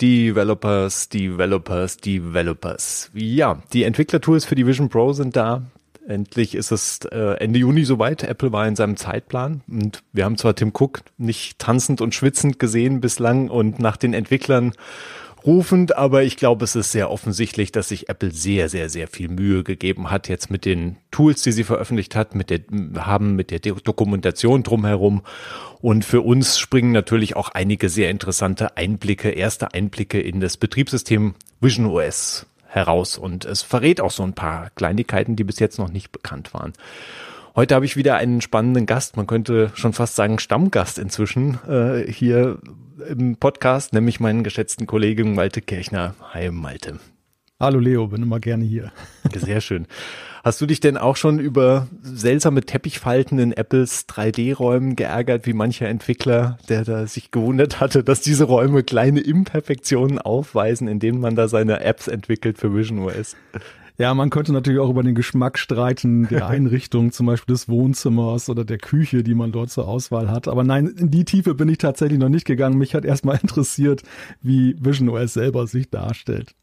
[0.00, 3.10] Developers, Developers, Developers.
[3.14, 5.62] Ja, die Entwicklertools für die Vision Pro sind da.
[6.06, 8.22] Endlich ist es äh, Ende Juni soweit.
[8.22, 12.58] Apple war in seinem Zeitplan und wir haben zwar Tim Cook nicht tanzend und schwitzend
[12.58, 14.72] gesehen bislang und nach den Entwicklern
[15.44, 19.28] rufend, aber ich glaube, es ist sehr offensichtlich, dass sich Apple sehr, sehr, sehr viel
[19.28, 22.60] Mühe gegeben hat jetzt mit den Tools, die sie veröffentlicht hat, mit der,
[22.98, 25.22] haben mit der Dokumentation drumherum.
[25.80, 31.34] Und für uns springen natürlich auch einige sehr interessante Einblicke, erste Einblicke in das Betriebssystem
[31.60, 33.18] Vision OS heraus.
[33.18, 36.72] Und es verrät auch so ein paar Kleinigkeiten, die bis jetzt noch nicht bekannt waren.
[37.58, 42.04] Heute habe ich wieder einen spannenden Gast, man könnte schon fast sagen Stammgast inzwischen äh,
[42.08, 42.60] hier
[43.08, 46.14] im Podcast, nämlich meinen geschätzten Kollegen Malte Kirchner.
[46.32, 47.00] Hi Malte.
[47.58, 48.92] Hallo Leo, bin immer gerne hier.
[49.34, 49.88] Sehr schön.
[50.44, 55.88] Hast du dich denn auch schon über seltsame Teppichfalten in Apples 3D-Räumen geärgert, wie mancher
[55.88, 61.34] Entwickler, der da sich gewundert hatte, dass diese Räume kleine Imperfektionen aufweisen, in denen man
[61.34, 63.34] da seine Apps entwickelt für Vision OS?
[64.00, 68.48] Ja, man könnte natürlich auch über den Geschmack streiten, der Einrichtung zum Beispiel des Wohnzimmers
[68.48, 70.46] oder der Küche, die man dort zur Auswahl hat.
[70.46, 72.78] Aber nein, in die Tiefe bin ich tatsächlich noch nicht gegangen.
[72.78, 74.02] Mich hat erstmal interessiert,
[74.40, 76.54] wie Vision OS selber sich darstellt.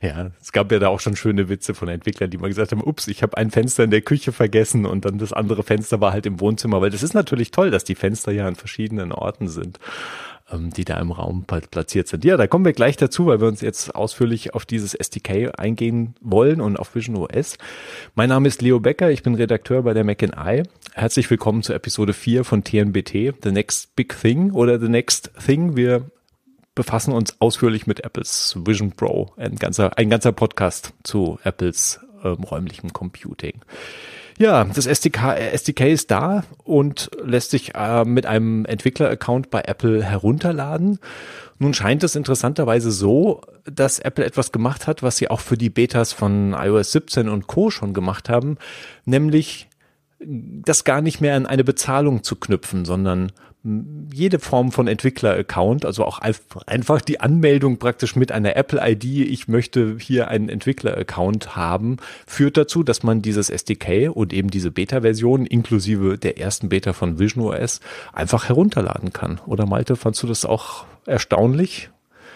[0.00, 2.84] Ja, es gab ja da auch schon schöne Witze von Entwicklern, die mal gesagt haben,
[2.84, 6.12] ups, ich habe ein Fenster in der Küche vergessen und dann das andere Fenster war
[6.12, 9.48] halt im Wohnzimmer, weil das ist natürlich toll, dass die Fenster ja an verschiedenen Orten
[9.48, 9.80] sind
[10.58, 12.24] die da im Raum platziert sind.
[12.24, 16.14] Ja, da kommen wir gleich dazu, weil wir uns jetzt ausführlich auf dieses SDK eingehen
[16.20, 17.56] wollen und auf Vision OS.
[18.14, 20.62] Mein Name ist Leo Becker, ich bin Redakteur bei der Mac Eye.
[20.92, 25.76] Herzlich willkommen zur Episode 4 von TNBT, The Next Big Thing oder The Next Thing.
[25.76, 26.10] Wir
[26.74, 32.44] befassen uns ausführlich mit Apples Vision Pro, ein ganzer, ein ganzer Podcast zu Apples ähm,
[32.44, 33.60] räumlichem Computing.
[34.38, 40.02] Ja, das SDK, SDK ist da und lässt sich äh, mit einem Entwickler-Account bei Apple
[40.02, 40.98] herunterladen.
[41.58, 45.70] Nun scheint es interessanterweise so, dass Apple etwas gemacht hat, was sie auch für die
[45.70, 47.70] Betas von iOS 17 und Co.
[47.70, 48.56] schon gemacht haben,
[49.04, 49.68] nämlich
[50.24, 53.32] das gar nicht mehr an eine Bezahlung zu knüpfen, sondern
[53.64, 59.96] jede Form von Entwickler-Account, also auch einfach die Anmeldung praktisch mit einer Apple-ID, ich möchte
[60.00, 66.18] hier einen Entwickler-Account haben, führt dazu, dass man dieses SDK und eben diese Beta-Version inklusive
[66.18, 67.80] der ersten Beta von Vision OS
[68.12, 69.40] einfach herunterladen kann.
[69.46, 71.90] Oder Malte, fandst du das auch erstaunlich?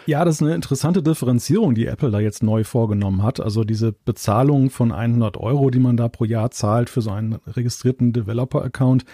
[0.07, 3.41] Ja, das ist eine interessante Differenzierung, die Apple da jetzt neu vorgenommen hat.
[3.41, 7.41] Also diese Bezahlung von 100 Euro, die man da pro Jahr zahlt für so einen
[7.49, 9.05] registrierten Developer-Account,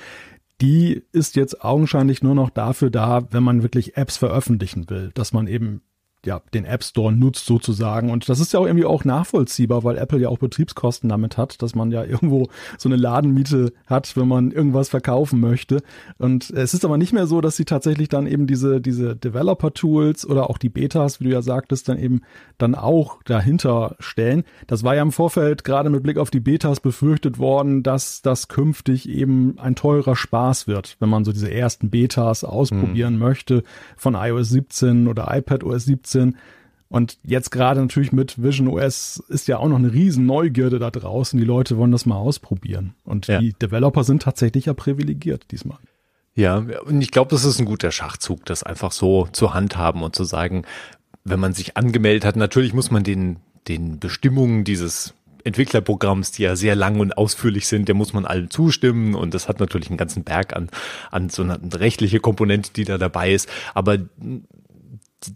[0.62, 5.32] die ist jetzt augenscheinlich nur noch dafür da, wenn man wirklich Apps veröffentlichen will, dass
[5.32, 5.82] man eben
[6.24, 8.10] ja, den App Store nutzt sozusagen.
[8.10, 11.62] Und das ist ja auch irgendwie auch nachvollziehbar, weil Apple ja auch Betriebskosten damit hat,
[11.62, 15.82] dass man ja irgendwo so eine Ladenmiete hat, wenn man irgendwas verkaufen möchte.
[16.18, 20.26] Und es ist aber nicht mehr so, dass sie tatsächlich dann eben diese, diese Developer-Tools
[20.26, 22.20] oder auch die Betas, wie du ja sagtest, dann eben
[22.58, 24.44] dann auch dahinter stellen.
[24.68, 28.46] Das war ja im Vorfeld gerade mit Blick auf die Betas befürchtet worden, dass das
[28.46, 33.20] künftig eben ein teurer Spaß wird, wenn man so diese ersten Betas ausprobieren mhm.
[33.20, 33.62] möchte
[33.96, 36.36] von iOS 17 oder iPadOS 17 2017.
[36.88, 40.90] Und jetzt gerade natürlich mit Vision OS ist ja auch noch eine riesen Neugierde da
[40.90, 41.38] draußen.
[41.38, 42.94] Die Leute wollen das mal ausprobieren.
[43.04, 43.40] Und ja.
[43.40, 45.78] die Developer sind tatsächlich ja privilegiert diesmal.
[46.34, 50.14] Ja, und ich glaube, das ist ein guter Schachzug, das einfach so zu handhaben und
[50.14, 50.64] zu sagen,
[51.24, 53.36] wenn man sich angemeldet hat, natürlich muss man den,
[53.68, 58.50] den Bestimmungen dieses Entwicklerprogramms, die ja sehr lang und ausführlich sind, der muss man allen
[58.50, 60.68] zustimmen und das hat natürlich einen ganzen Berg an,
[61.10, 63.48] an so einer rechtliche Komponente, die da dabei ist.
[63.74, 63.98] Aber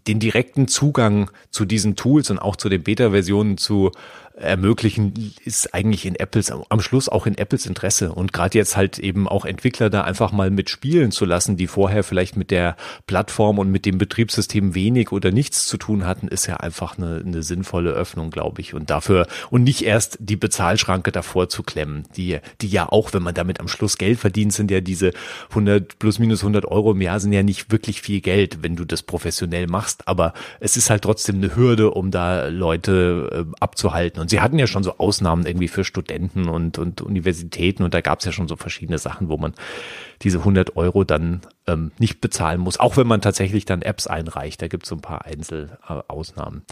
[0.07, 3.91] den direkten Zugang zu diesen Tools und auch zu den Beta-Versionen zu
[4.37, 8.11] ermöglichen, ist eigentlich in Apples, am Schluss auch in Apples Interesse.
[8.11, 12.03] Und gerade jetzt halt eben auch Entwickler da einfach mal mitspielen zu lassen, die vorher
[12.03, 12.77] vielleicht mit der
[13.07, 17.23] Plattform und mit dem Betriebssystem wenig oder nichts zu tun hatten, ist ja einfach eine,
[17.25, 18.73] eine sinnvolle Öffnung, glaube ich.
[18.75, 23.23] Und dafür, und nicht erst die Bezahlschranke davor zu klemmen, die, die ja auch, wenn
[23.23, 25.13] man damit am Schluss Geld verdient, sind ja diese
[25.49, 28.85] 100 plus minus 100 Euro im Jahr sind ja nicht wirklich viel Geld, wenn du
[28.85, 30.07] das professionell machst.
[30.07, 34.21] Aber es ist halt trotzdem eine Hürde, um da Leute äh, abzuhalten.
[34.21, 38.01] Und sie hatten ja schon so Ausnahmen irgendwie für Studenten und, und Universitäten und da
[38.01, 39.53] gab es ja schon so verschiedene Sachen, wo man
[40.21, 44.61] diese 100 Euro dann ähm, nicht bezahlen muss, auch wenn man tatsächlich dann Apps einreicht.
[44.61, 46.63] Da gibt es so ein paar Einzelausnahmen.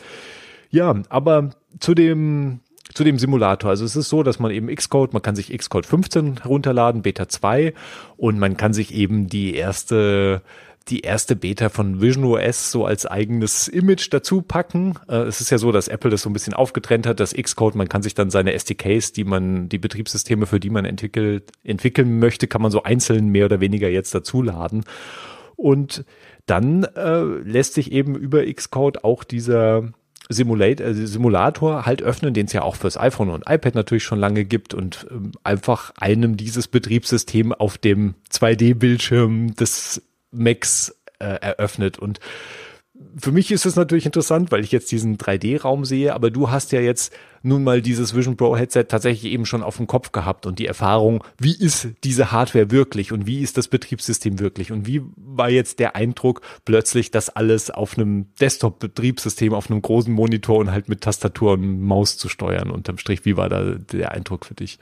[0.70, 2.62] Ja, aber zu dem
[2.94, 3.72] zu dem Simulator.
[3.72, 7.28] Also es ist so, dass man eben Xcode, man kann sich Xcode 15 herunterladen, Beta
[7.28, 7.74] 2
[8.16, 10.42] und man kann sich eben die erste
[10.88, 14.96] die erste Beta von Vision OS so als eigenes Image dazu packen.
[15.08, 17.76] Äh, es ist ja so, dass Apple das so ein bisschen aufgetrennt hat, dass Xcode,
[17.76, 22.20] man kann sich dann seine SDKs, die man, die Betriebssysteme, für die man entwickelt, entwickeln
[22.20, 24.84] möchte, kann man so einzeln mehr oder weniger jetzt dazuladen.
[25.56, 26.06] Und
[26.46, 29.90] dann äh, lässt sich eben über Xcode auch dieser
[30.30, 34.20] Simulate, äh, Simulator halt öffnen, den es ja auch fürs iPhone und iPad natürlich schon
[34.20, 40.04] lange gibt und ähm, einfach einem dieses Betriebssystem auf dem 2D-Bildschirm des
[40.36, 42.00] Macs äh, eröffnet.
[42.00, 42.20] Und
[43.18, 46.72] für mich ist es natürlich interessant, weil ich jetzt diesen 3D-Raum sehe, aber du hast
[46.72, 50.46] ja jetzt nun mal dieses Vision Pro Headset tatsächlich eben schon auf dem Kopf gehabt
[50.46, 54.72] und die Erfahrung, wie ist diese Hardware wirklich und wie ist das Betriebssystem wirklich?
[54.72, 60.14] Und wie war jetzt der Eindruck plötzlich, das alles auf einem Desktop-Betriebssystem, auf einem großen
[60.14, 64.12] Monitor und halt mit Tastatur und Maus zu steuern unterm Strich, wie war da der
[64.12, 64.80] Eindruck für dich?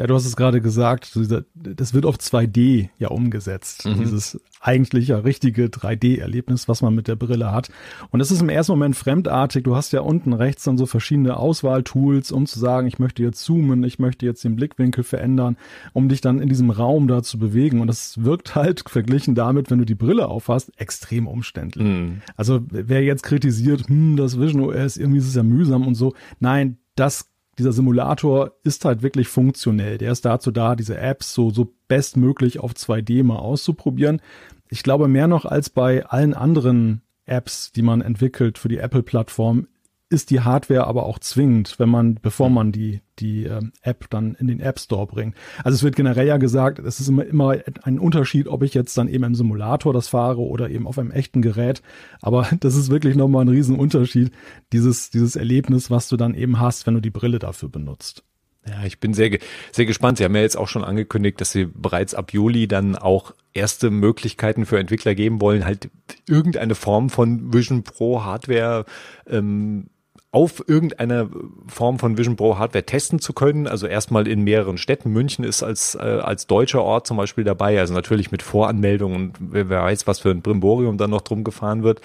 [0.00, 1.14] Ja, du hast es gerade gesagt,
[1.54, 3.84] das wird auf 2D ja umgesetzt.
[3.84, 3.98] Mhm.
[3.98, 7.68] Dieses eigentlich ja richtige 3D-Erlebnis, was man mit der Brille hat.
[8.08, 9.62] Und es ist im ersten Moment fremdartig.
[9.64, 13.44] Du hast ja unten rechts dann so verschiedene Auswahltools, um zu sagen, ich möchte jetzt
[13.44, 15.58] zoomen, ich möchte jetzt den Blickwinkel verändern,
[15.92, 17.82] um dich dann in diesem Raum da zu bewegen.
[17.82, 21.86] Und das wirkt halt verglichen damit, wenn du die Brille aufhast, extrem umständlich.
[21.86, 22.22] Mhm.
[22.38, 26.14] Also wer jetzt kritisiert, hm, das Vision OS, irgendwie ist es ja mühsam und so.
[26.38, 27.29] Nein, das
[27.60, 29.98] dieser Simulator ist halt wirklich funktionell.
[29.98, 34.22] Der ist dazu da, diese Apps so, so bestmöglich auf 2D mal auszuprobieren.
[34.70, 39.68] Ich glaube, mehr noch als bei allen anderen Apps, die man entwickelt für die Apple-Plattform,
[40.10, 44.34] ist die Hardware aber auch zwingend, wenn man, bevor man die, die äh, App dann
[44.34, 45.36] in den App Store bringt.
[45.62, 48.98] Also es wird generell ja gesagt, es ist immer, immer ein Unterschied, ob ich jetzt
[48.98, 51.80] dann eben im Simulator das fahre oder eben auf einem echten Gerät.
[52.20, 54.32] Aber das ist wirklich nochmal ein Riesenunterschied,
[54.72, 58.24] dieses, dieses Erlebnis, was du dann eben hast, wenn du die Brille dafür benutzt.
[58.66, 59.38] Ja, ich bin sehr,
[59.72, 60.18] sehr gespannt.
[60.18, 63.90] Sie haben ja jetzt auch schon angekündigt, dass Sie bereits ab Juli dann auch erste
[63.90, 65.88] Möglichkeiten für Entwickler geben wollen, halt
[66.28, 68.84] irgendeine Form von Vision Pro Hardware
[69.26, 69.86] ähm,
[70.32, 71.28] auf irgendeiner
[71.66, 73.66] Form von Vision Pro Hardware testen zu können.
[73.66, 75.10] Also erstmal in mehreren Städten.
[75.10, 77.80] München ist als, äh, als deutscher Ort zum Beispiel dabei.
[77.80, 81.42] Also natürlich mit Voranmeldung und wer, wer weiß, was für ein Brimborium dann noch drum
[81.42, 82.00] gefahren wird.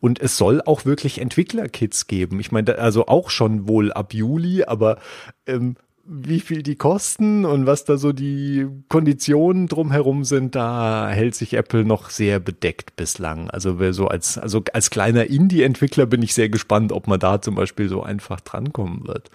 [0.00, 2.38] Und es soll auch wirklich Entwicklerkits geben.
[2.38, 4.98] Ich meine, also auch schon wohl ab Juli, aber
[5.46, 5.76] ähm,
[6.06, 11.54] wie viel die kosten und was da so die Konditionen drumherum sind, da hält sich
[11.54, 13.50] Apple noch sehr bedeckt bislang.
[13.50, 17.40] Also wer so als, also als kleiner Indie-Entwickler bin ich sehr gespannt, ob man da
[17.40, 19.30] zum Beispiel so einfach drankommen wird.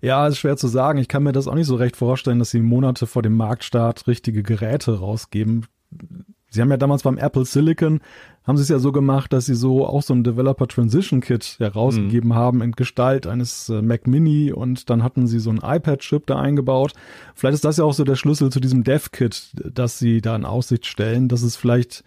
[0.00, 0.98] Ja, ist schwer zu sagen.
[0.98, 4.06] Ich kann mir das auch nicht so recht vorstellen, dass sie Monate vor dem Marktstart
[4.06, 5.66] richtige Geräte rausgeben.
[6.50, 8.00] Sie haben ja damals beim Apple Silicon
[8.44, 11.56] haben sie es ja so gemacht, dass sie so auch so ein Developer Transition Kit
[11.58, 12.34] herausgegeben mhm.
[12.34, 16.38] haben in Gestalt eines äh, Mac Mini und dann hatten sie so ein iPad-Chip da
[16.38, 16.92] eingebaut.
[17.34, 20.44] Vielleicht ist das ja auch so der Schlüssel zu diesem Dev-Kit, das sie da in
[20.44, 22.04] Aussicht stellen, dass es vielleicht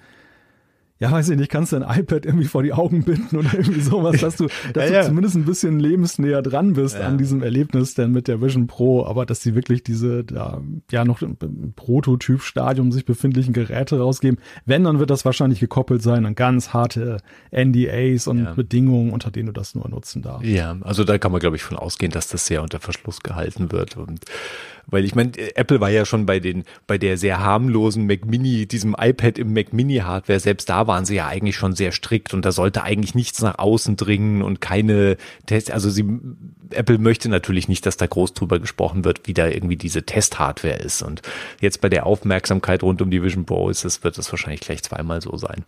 [0.99, 3.81] ja, weiß ich nicht, kannst du ein iPad irgendwie vor die Augen binden oder irgendwie
[3.81, 5.01] sowas, dass du, dass ja, ja.
[5.01, 7.07] du zumindest ein bisschen lebensnäher dran bist ja.
[7.07, 10.61] an diesem Erlebnis denn mit der Vision Pro, aber dass sie wirklich diese, da,
[10.91, 11.37] ja, noch im
[11.75, 14.39] Prototyp-Stadium sich befindlichen Geräte rausgeben.
[14.65, 17.17] Wenn, dann wird das wahrscheinlich gekoppelt sein an ganz harte
[17.51, 20.47] NDAs und Bedingungen, unter denen du das nur nutzen darfst.
[20.47, 23.71] Ja, also da kann man, glaube ich, von ausgehen, dass das sehr unter Verschluss gehalten
[23.71, 24.25] wird und
[24.89, 28.65] weil ich meine, Apple war ja schon bei den, bei der sehr harmlosen Mac Mini,
[28.65, 32.33] diesem iPad im Mac Mini Hardware, selbst da waren sie ja eigentlich schon sehr strikt
[32.33, 35.69] und da sollte eigentlich nichts nach außen dringen und keine Tests.
[35.69, 36.05] Also sie,
[36.71, 40.77] Apple möchte natürlich nicht, dass da groß drüber gesprochen wird, wie da irgendwie diese Test-Hardware
[40.77, 41.01] ist.
[41.01, 41.21] Und
[41.59, 44.83] jetzt bei der Aufmerksamkeit rund um die Vision Pro ist es, wird es wahrscheinlich gleich
[44.83, 45.63] zweimal so sein.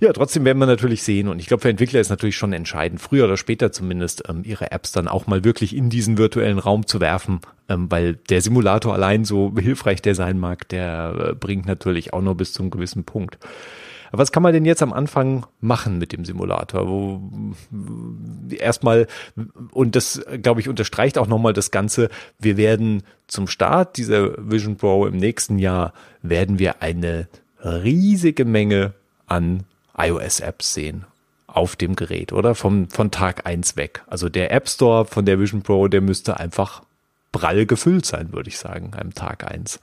[0.00, 3.00] Ja, trotzdem werden wir natürlich sehen und ich glaube, für Entwickler ist natürlich schon entscheidend,
[3.00, 6.86] früher oder später zumindest, ähm, ihre Apps dann auch mal wirklich in diesen virtuellen Raum
[6.86, 11.66] zu werfen, ähm, weil der Simulator allein so hilfreich der sein mag, der äh, bringt
[11.66, 13.38] natürlich auch nur bis zu einem gewissen Punkt.
[14.14, 16.86] Was kann man denn jetzt am Anfang machen mit dem Simulator?
[16.86, 17.22] Wo
[18.50, 19.06] erstmal,
[19.72, 24.76] und das, glaube ich, unterstreicht auch nochmal das Ganze, wir werden zum Start dieser Vision
[24.76, 27.26] Pro im nächsten Jahr, werden wir eine
[27.64, 28.92] riesige Menge
[29.26, 29.64] an
[29.96, 31.06] iOS-Apps sehen
[31.46, 32.54] auf dem Gerät, oder?
[32.54, 34.02] Vom, von Tag eins weg.
[34.06, 36.82] Also der App Store von der Vision Pro, der müsste einfach
[37.32, 39.80] prall gefüllt sein, würde ich sagen, am Tag eins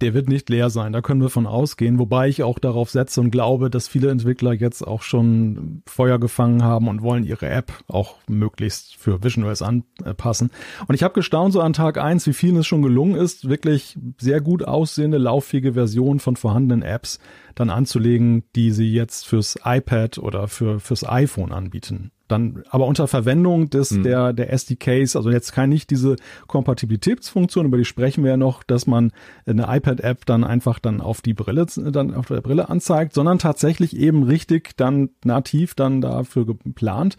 [0.00, 0.92] der wird nicht leer sein.
[0.92, 1.98] Da können wir von ausgehen.
[1.98, 6.62] Wobei ich auch darauf setze und glaube, dass viele Entwickler jetzt auch schon Feuer gefangen
[6.62, 10.50] haben und wollen ihre App auch möglichst für VisionOS anpassen.
[10.86, 13.98] Und ich habe gestaunt so an Tag eins, wie vielen es schon gelungen ist, wirklich
[14.18, 17.18] sehr gut aussehende, lauffähige Versionen von vorhandenen Apps
[17.60, 23.08] dann anzulegen, die sie jetzt fürs iPad oder für, fürs iPhone anbieten dann aber unter
[23.08, 24.02] Verwendung des mhm.
[24.04, 28.62] der der SDKs, also jetzt kann nicht diese Kompatibilitätsfunktion, über die sprechen wir ja noch,
[28.62, 29.12] dass man
[29.46, 33.96] eine iPad-App dann einfach dann auf die Brille dann auf der Brille anzeigt, sondern tatsächlich
[33.96, 37.16] eben richtig dann nativ dann dafür geplant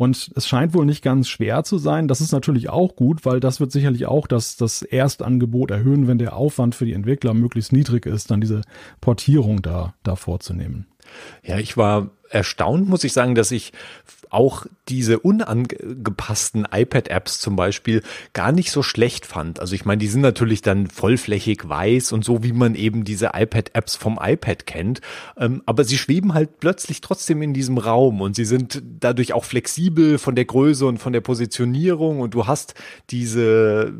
[0.00, 2.08] Und es scheint wohl nicht ganz schwer zu sein.
[2.08, 6.16] Das ist natürlich auch gut, weil das wird sicherlich auch das, das Erstangebot erhöhen, wenn
[6.16, 8.62] der Aufwand für die Entwickler möglichst niedrig ist, dann diese
[9.02, 10.86] Portierung da, da vorzunehmen.
[11.42, 13.72] Ja, ich war erstaunt, muss ich sagen, dass ich
[14.30, 18.02] auch diese unangepassten iPad-Apps zum Beispiel
[18.32, 19.58] gar nicht so schlecht fand.
[19.58, 23.32] Also ich meine, die sind natürlich dann vollflächig weiß und so, wie man eben diese
[23.34, 25.00] iPad-Apps vom iPad kennt.
[25.36, 29.44] Ähm, aber sie schweben halt plötzlich trotzdem in diesem Raum und sie sind dadurch auch
[29.44, 32.74] flexibel von der Größe und von der Positionierung und du hast
[33.10, 33.92] diese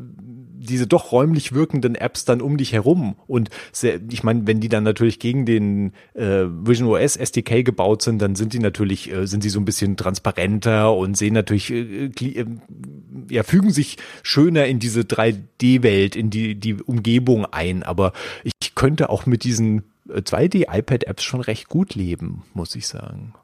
[0.60, 3.16] diese doch räumlich wirkenden Apps dann um dich herum.
[3.26, 8.02] Und sehr, ich meine, wenn die dann natürlich gegen den äh, Vision OS SDK gebaut
[8.02, 11.70] sind, dann sind die natürlich, äh, sind sie so ein bisschen transparenter und sehen natürlich,
[11.70, 12.44] äh, äh,
[13.30, 17.82] ja, fügen sich schöner in diese 3D-Welt, in die, die Umgebung ein.
[17.82, 18.12] Aber
[18.44, 23.34] ich könnte auch mit diesen 2D-iPad-Apps äh, schon recht gut leben, muss ich sagen.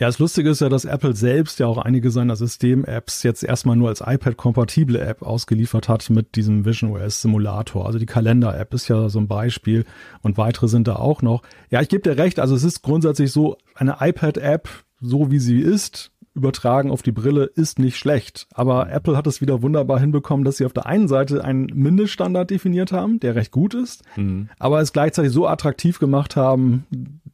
[0.00, 3.74] Ja, das Lustige ist ja, dass Apple selbst ja auch einige seiner System-Apps jetzt erstmal
[3.74, 7.84] nur als iPad-kompatible App ausgeliefert hat mit diesem Vision OS Simulator.
[7.84, 9.84] Also die Kalender-App ist ja so ein Beispiel
[10.22, 11.42] und weitere sind da auch noch.
[11.70, 14.68] Ja, ich gebe dir recht, also es ist grundsätzlich so, eine iPad-App,
[15.00, 18.46] so wie sie ist, übertragen auf die Brille ist nicht schlecht.
[18.54, 22.50] Aber Apple hat es wieder wunderbar hinbekommen, dass sie auf der einen Seite einen Mindeststandard
[22.50, 24.48] definiert haben, der recht gut ist, mhm.
[24.60, 26.86] aber es gleichzeitig so attraktiv gemacht haben,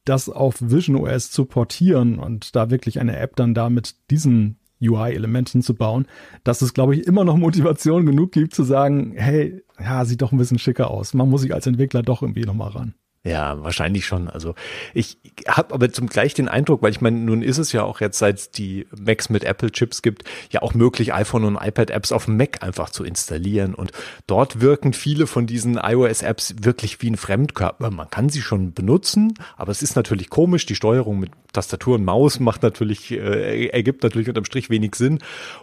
[0.04, 4.58] das auf Vision OS zu portieren und da wirklich eine App dann da mit diesen
[4.82, 6.06] UI-Elementen zu bauen,
[6.42, 10.32] dass es, glaube ich, immer noch Motivation genug gibt zu sagen, hey, ja, sieht doch
[10.32, 11.14] ein bisschen schicker aus.
[11.14, 12.94] Man muss sich als Entwickler doch irgendwie nochmal ran.
[13.26, 14.28] Ja, wahrscheinlich schon.
[14.28, 14.54] Also
[14.92, 15.16] ich
[15.48, 18.18] habe aber zum gleich den Eindruck, weil ich meine, nun ist es ja auch jetzt,
[18.18, 22.36] seit es die Macs mit Apple-Chips gibt, ja auch möglich, iPhone und iPad-Apps auf dem
[22.36, 23.74] Mac einfach zu installieren.
[23.74, 23.92] Und
[24.26, 27.90] dort wirken viele von diesen iOS-Apps wirklich wie ein Fremdkörper.
[27.90, 30.66] Man kann sie schon benutzen, aber es ist natürlich komisch.
[30.66, 35.20] Die Steuerung mit Tastatur und Maus macht natürlich, äh, ergibt natürlich unterm Strich wenig Sinn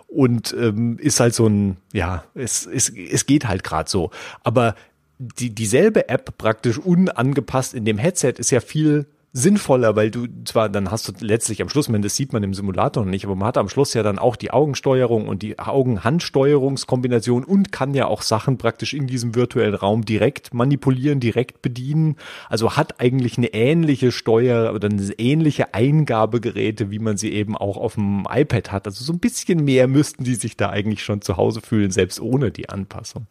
[0.08, 4.10] und ähm, ist halt so ein, ja, es, es, es geht halt gerade so.
[4.44, 4.76] Aber
[5.22, 10.68] die, dieselbe App praktisch unangepasst in dem Headset ist ja viel sinnvoller, weil du zwar,
[10.68, 13.36] dann hast du letztlich am Schluss, man, das sieht man im Simulator noch nicht, aber
[13.36, 18.08] man hat am Schluss ja dann auch die Augensteuerung und die Augen-Handsteuerungskombination und kann ja
[18.08, 22.18] auch Sachen praktisch in diesem virtuellen Raum direkt manipulieren, direkt bedienen.
[22.50, 27.78] Also hat eigentlich eine ähnliche Steuer oder eine ähnliche Eingabegeräte, wie man sie eben auch
[27.78, 28.86] auf dem iPad hat.
[28.86, 32.20] Also so ein bisschen mehr müssten die sich da eigentlich schon zu Hause fühlen, selbst
[32.20, 33.28] ohne die Anpassung.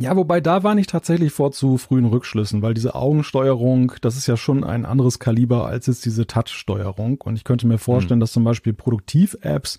[0.00, 4.26] Ja, wobei da war ich tatsächlich vor zu frühen Rückschlüssen, weil diese Augensteuerung, das ist
[4.26, 7.20] ja schon ein anderes Kaliber als jetzt diese Touch-Steuerung.
[7.20, 8.22] Und ich könnte mir vorstellen, mhm.
[8.22, 9.78] dass zum Beispiel Produktiv-Apps,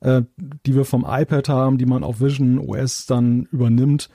[0.00, 4.08] äh, die wir vom iPad haben, die man auf Vision OS dann übernimmt,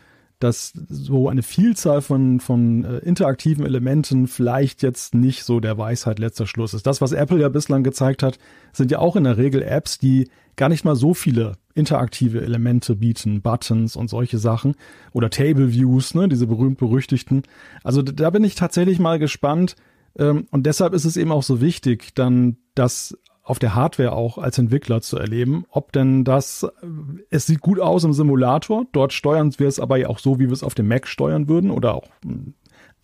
[0.44, 6.20] dass so eine Vielzahl von, von äh, interaktiven Elementen vielleicht jetzt nicht so der Weisheit
[6.20, 6.88] letzter Schluss ist.
[6.88, 8.40] Das, was Apple ja bislang gezeigt hat,
[8.74, 12.96] sind ja auch in der Regel Apps, die gar nicht mal so viele interaktive Elemente
[12.96, 14.76] bieten, Buttons und solche Sachen
[15.14, 17.44] oder Table Views, ne, diese berühmt-berüchtigten.
[17.84, 19.76] Also da bin ich tatsächlich mal gespannt
[20.18, 23.18] ähm, und deshalb ist es eben auch so wichtig, dann das
[23.52, 26.88] auf der Hardware auch als Entwickler zu erleben, ob denn das, äh,
[27.30, 30.48] es sieht gut aus im Simulator, dort steuern wir es aber ja auch so, wie
[30.48, 32.54] wir es auf dem Mac steuern würden oder auch hm,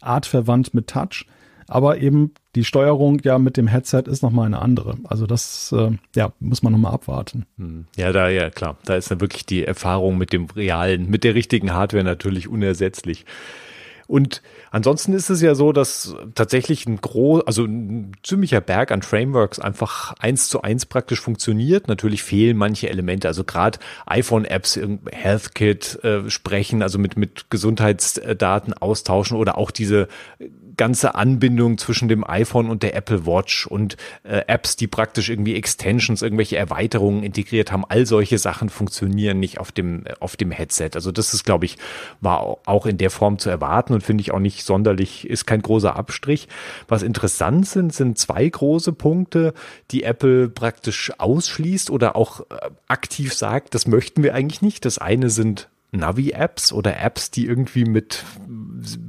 [0.01, 1.25] artverwandt mit Touch
[1.67, 4.97] aber eben die Steuerung ja mit dem Headset ist nochmal eine andere.
[5.03, 7.45] Also das äh, ja, muss man nochmal abwarten.
[7.57, 7.85] Hm.
[7.97, 11.35] Ja, da ja klar, da ist dann wirklich die Erfahrung mit dem realen, mit der
[11.35, 13.25] richtigen Hardware natürlich unersetzlich.
[14.07, 19.01] Und ansonsten ist es ja so, dass tatsächlich ein groß, also ein ziemlicher Berg an
[19.01, 21.87] Frameworks einfach eins zu eins praktisch funktioniert.
[21.87, 24.79] Natürlich fehlen manche Elemente, also gerade iPhone-Apps,
[25.11, 30.07] HealthKit äh, sprechen, also mit mit Gesundheitsdaten austauschen oder auch diese
[30.77, 35.55] ganze Anbindung zwischen dem iPhone und der Apple Watch und äh, Apps, die praktisch irgendwie
[35.55, 40.91] Extensions, irgendwelche Erweiterungen integriert haben, all solche Sachen funktionieren nicht auf dem auf dem Headset.
[40.93, 41.77] Also das ist, glaube ich,
[42.21, 45.61] war auch in der Form zu erwarten und finde ich auch nicht sonderlich, ist kein
[45.61, 46.47] großer Abstrich.
[46.87, 49.53] Was interessant sind, sind zwei große Punkte,
[49.91, 54.85] die Apple praktisch ausschließt oder auch äh, aktiv sagt, das möchten wir eigentlich nicht.
[54.85, 58.23] Das eine sind Navi-Apps oder Apps, die irgendwie mit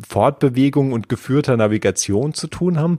[0.06, 2.98] Fortbewegung und geführter Navigation zu tun haben.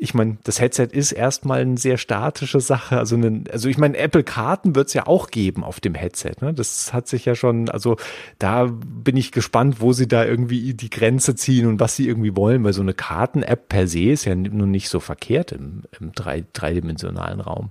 [0.00, 2.98] Ich meine, das Headset ist erstmal eine sehr statische Sache.
[2.98, 6.34] Also, eine, also ich meine, Apple Karten wird es ja auch geben auf dem Headset.
[6.40, 6.54] Ne?
[6.54, 7.96] Das hat sich ja schon, also
[8.38, 12.36] da bin ich gespannt, wo sie da irgendwie die Grenze ziehen und was sie irgendwie
[12.36, 16.12] wollen, weil so eine Karten-App per se ist ja nun nicht so verkehrt im, im
[16.12, 17.70] drei, dreidimensionalen Raum.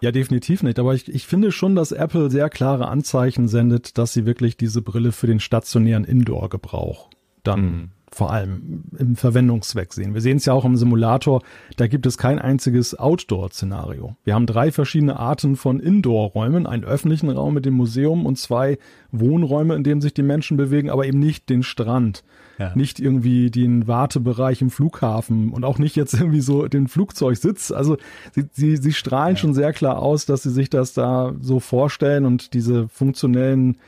[0.00, 0.78] Ja, definitiv nicht.
[0.78, 4.82] Aber ich, ich finde schon, dass Apple sehr klare Anzeichen sendet, dass sie wirklich diese
[4.82, 7.10] Brille für den stationären Indoor-Gebrauch
[7.42, 7.90] dann mhm.
[8.12, 10.14] Vor allem im Verwendungszweck sehen.
[10.14, 11.42] Wir sehen es ja auch im Simulator,
[11.76, 14.16] da gibt es kein einziges Outdoor-Szenario.
[14.24, 18.78] Wir haben drei verschiedene Arten von Indoor-Räumen, einen öffentlichen Raum mit dem Museum und zwei
[19.12, 22.24] Wohnräume, in denen sich die Menschen bewegen, aber eben nicht den Strand.
[22.58, 22.72] Ja.
[22.74, 27.70] Nicht irgendwie den Wartebereich im Flughafen und auch nicht jetzt irgendwie so den Flugzeugsitz.
[27.70, 27.96] Also
[28.32, 29.40] sie, sie, sie strahlen ja.
[29.40, 33.78] schon sehr klar aus, dass sie sich das da so vorstellen und diese funktionellen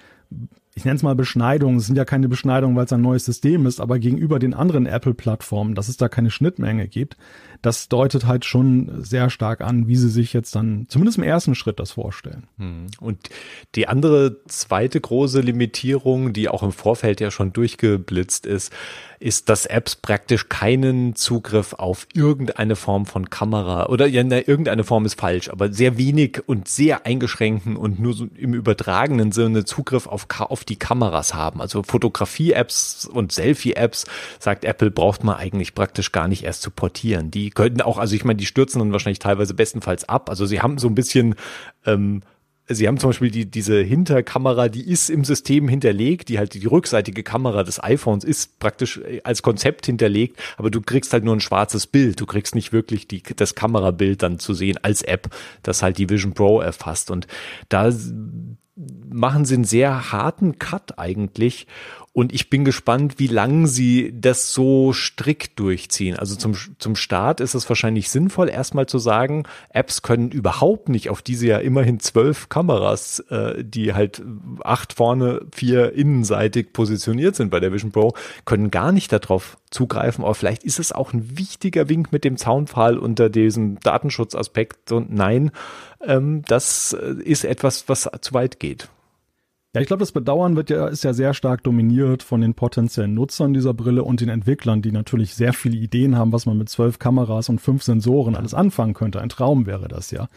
[0.74, 3.66] ich nenne es mal Beschneidungen, es sind ja keine Beschneidungen, weil es ein neues System
[3.66, 7.16] ist, aber gegenüber den anderen Apple-Plattformen, dass es da keine Schnittmenge gibt,
[7.62, 11.54] das deutet halt schon sehr stark an, wie sie sich jetzt dann zumindest im ersten
[11.54, 12.45] Schritt das vorstellen.
[12.59, 12.88] Hm.
[13.00, 13.31] Und
[13.76, 18.73] die andere zweite große Limitierung, die auch im Vorfeld ja schon durchgeblitzt ist,
[19.23, 24.83] ist, dass Apps praktisch keinen Zugriff auf irgendeine Form von Kamera oder ja, ne, irgendeine
[24.83, 29.64] Form ist falsch, aber sehr wenig und sehr eingeschränkten und nur so im übertragenen Sinne
[29.64, 31.61] Zugriff auf, auf die Kameras haben.
[31.61, 34.07] Also Fotografie-Apps und Selfie-Apps,
[34.40, 37.31] sagt Apple, braucht man eigentlich praktisch gar nicht erst zu portieren.
[37.31, 40.30] Die könnten auch, also ich meine, die stürzen dann wahrscheinlich teilweise bestenfalls ab.
[40.30, 41.35] Also sie haben so ein bisschen
[41.87, 42.23] ähm,
[42.68, 46.64] Sie haben zum Beispiel die, diese Hinterkamera, die ist im System hinterlegt, die halt die
[46.64, 51.35] rückseitige Kamera des iPhones ist praktisch äh, als Konzept hinterlegt, aber du kriegst halt nur
[51.35, 52.21] ein schwarzes Bild.
[52.21, 55.28] Du kriegst nicht wirklich die, das Kamerabild dann zu sehen als App,
[55.62, 57.11] das halt die Vision Pro erfasst.
[57.11, 57.26] Und
[57.68, 57.92] da
[59.11, 61.66] machen sie einen sehr harten Cut eigentlich
[62.14, 66.19] und ich bin gespannt, wie lang sie das so strikt durchziehen.
[66.19, 71.09] Also zum, zum Start ist es wahrscheinlich sinnvoll, erstmal zu sagen, Apps können überhaupt nicht
[71.09, 74.23] auf diese ja immerhin zwölf Kameras, äh, die halt
[74.62, 78.12] acht vorne, vier innenseitig positioniert sind bei der Vision Pro,
[78.45, 80.23] können gar nicht darauf zugreifen.
[80.23, 84.92] Aber vielleicht ist es auch ein wichtiger Wink mit dem Zaunpfahl unter diesem Datenschutzaspekt.
[84.92, 85.50] Und nein,
[86.07, 88.90] ähm, das äh, ist etwas, was zu weit geht.
[89.74, 93.14] Ja, ich glaube, das Bedauern wird ja, ist ja sehr stark dominiert von den potenziellen
[93.14, 96.68] Nutzern dieser Brille und den Entwicklern, die natürlich sehr viele Ideen haben, was man mit
[96.68, 99.22] zwölf Kameras und fünf Sensoren alles anfangen könnte.
[99.22, 100.28] Ein Traum wäre das ja.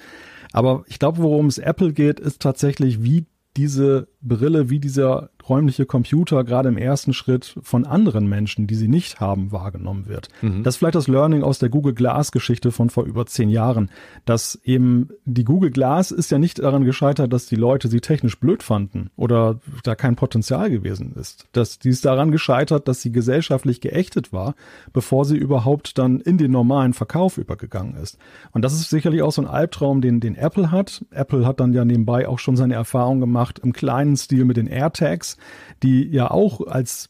[0.54, 3.26] Aber ich glaube, worum es Apple geht, ist tatsächlich, wie
[3.58, 8.88] diese Brille, wie dieser räumliche Computer gerade im ersten Schritt von anderen Menschen, die sie
[8.88, 10.30] nicht haben, wahrgenommen wird.
[10.42, 10.64] Mhm.
[10.64, 13.90] Das ist vielleicht das Learning aus der Google Glass Geschichte von vor über zehn Jahren,
[14.26, 18.40] dass eben die Google Glass ist ja nicht daran gescheitert, dass die Leute sie technisch
[18.40, 21.48] blöd fanden oder da kein Potenzial gewesen ist.
[21.52, 24.56] Dass die ist daran gescheitert, dass sie gesellschaftlich geächtet war,
[24.94, 28.18] bevor sie überhaupt dann in den normalen Verkauf übergegangen ist.
[28.52, 31.06] Und das ist sicherlich auch so ein Albtraum, den, den Apple hat.
[31.12, 34.68] Apple hat dann ja nebenbei auch schon seine Erfahrung gemacht im kleinen Stil mit den
[34.68, 35.35] AirTags,
[35.84, 37.10] die ja auch als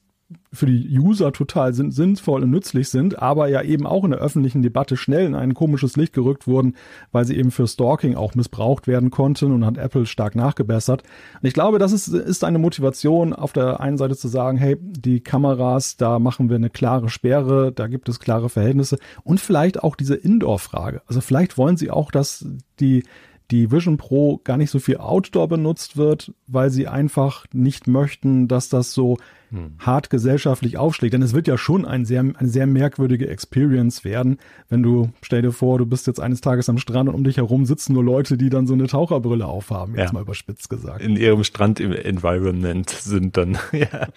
[0.52, 4.62] für die User total sinnvoll und nützlich sind, aber ja eben auch in der öffentlichen
[4.62, 6.76] Debatte schnell in ein komisches Licht gerückt wurden,
[7.12, 11.04] weil sie eben für Stalking auch missbraucht werden konnten und hat Apple stark nachgebessert.
[11.42, 14.78] Und ich glaube, das ist, ist eine Motivation, auf der einen Seite zu sagen, hey,
[14.82, 19.84] die Kameras, da machen wir eine klare Sperre, da gibt es klare Verhältnisse und vielleicht
[19.84, 21.02] auch diese Indoor-Frage.
[21.06, 22.48] Also vielleicht wollen sie auch, dass
[22.80, 23.04] die
[23.52, 28.48] die Vision Pro gar nicht so viel Outdoor benutzt wird, weil sie einfach nicht möchten,
[28.48, 29.18] dass das so
[29.56, 29.72] hm.
[29.80, 31.14] hart gesellschaftlich aufschlägt.
[31.14, 34.38] Denn es wird ja schon ein sehr, eine sehr merkwürdige Experience werden,
[34.70, 37.38] wenn du, stell dir vor, du bist jetzt eines Tages am Strand und um dich
[37.38, 40.14] herum sitzen nur Leute, die dann so eine Taucherbrille aufhaben, jetzt ja.
[40.14, 41.02] mal überspitzt gesagt.
[41.02, 44.08] In ihrem Strand-Environment sind dann, ja.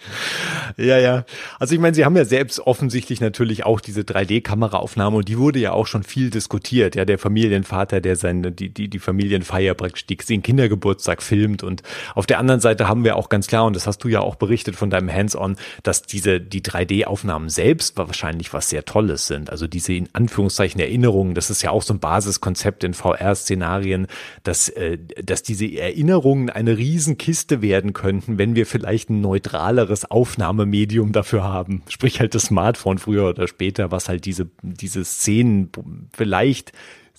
[0.77, 1.25] Ja, ja.
[1.59, 5.59] Also ich meine, sie haben ja selbst offensichtlich natürlich auch diese 3D-Kameraaufnahme und die wurde
[5.59, 6.95] ja auch schon viel diskutiert.
[6.95, 11.83] Ja, der Familienvater, der seine, die, die, die Familienfeier praktisch den Kindergeburtstag filmt und
[12.15, 14.35] auf der anderen Seite haben wir auch ganz klar, und das hast du ja auch
[14.35, 19.49] berichtet von deinem Hands-on, dass diese, die 3D-Aufnahmen selbst wahrscheinlich was sehr Tolles sind.
[19.49, 24.07] Also diese in Anführungszeichen Erinnerungen, das ist ja auch so ein Basiskonzept in VR-Szenarien,
[24.43, 31.11] dass, äh, dass diese Erinnerungen eine Riesenkiste werden könnten, wenn wir vielleicht ein neutraleres Aufnahmemedium
[31.11, 31.83] dafür haben.
[31.89, 35.69] Sprich halt das Smartphone früher oder später, was halt diese, diese Szenen
[36.13, 36.71] vielleicht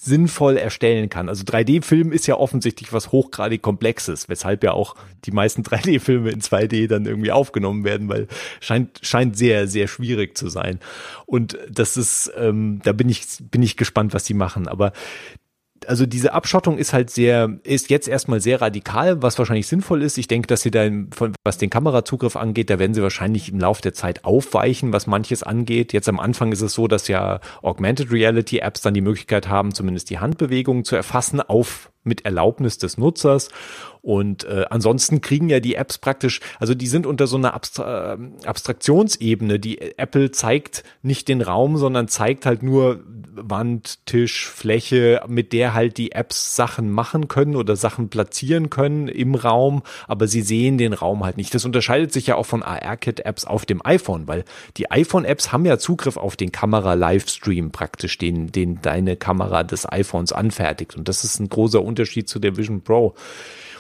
[0.03, 1.29] sinnvoll erstellen kann.
[1.29, 4.95] Also 3D-Film ist ja offensichtlich was hochgradig Komplexes, weshalb ja auch
[5.27, 8.27] die meisten 3D-Filme in 2D dann irgendwie aufgenommen werden, weil
[8.61, 10.81] scheint, scheint sehr, sehr schwierig zu sein.
[11.27, 14.69] Und das ist, ähm, da bin ich, bin ich gespannt, was sie machen.
[14.69, 14.93] Aber
[15.87, 20.19] also diese Abschottung ist halt sehr, ist jetzt erstmal sehr radikal, was wahrscheinlich sinnvoll ist.
[20.19, 23.61] Ich denke, dass sie da, von, was den Kamerazugriff angeht, da werden sie wahrscheinlich im
[23.61, 25.93] Laufe der Zeit aufweichen, was manches angeht.
[25.93, 29.75] Jetzt am Anfang ist es so, dass ja Augmented Reality Apps dann die Möglichkeit haben,
[29.75, 33.49] zumindest die Handbewegungen zu erfassen auf mit Erlaubnis des Nutzers.
[34.03, 38.15] Und äh, ansonsten kriegen ja die Apps praktisch, also die sind unter so einer Abstra
[38.15, 39.59] äh, Abstraktionsebene.
[39.59, 43.01] Die Apple zeigt nicht den Raum, sondern zeigt halt nur
[43.33, 49.09] Wand, Tisch, Fläche, mit der halt die Apps Sachen machen können oder Sachen platzieren können
[49.09, 51.55] im Raum, aber sie sehen den Raum halt nicht.
[51.55, 54.45] Das unterscheidet sich ja auch von AR-Kit-Apps auf dem iPhone, weil
[54.77, 60.33] die iPhone-Apps haben ja Zugriff auf den Kamera-Livestream praktisch, den, den deine Kamera des iPhones
[60.33, 60.97] anfertigt.
[60.97, 63.15] Und das ist ein großer Unterschied zu der Vision Pro.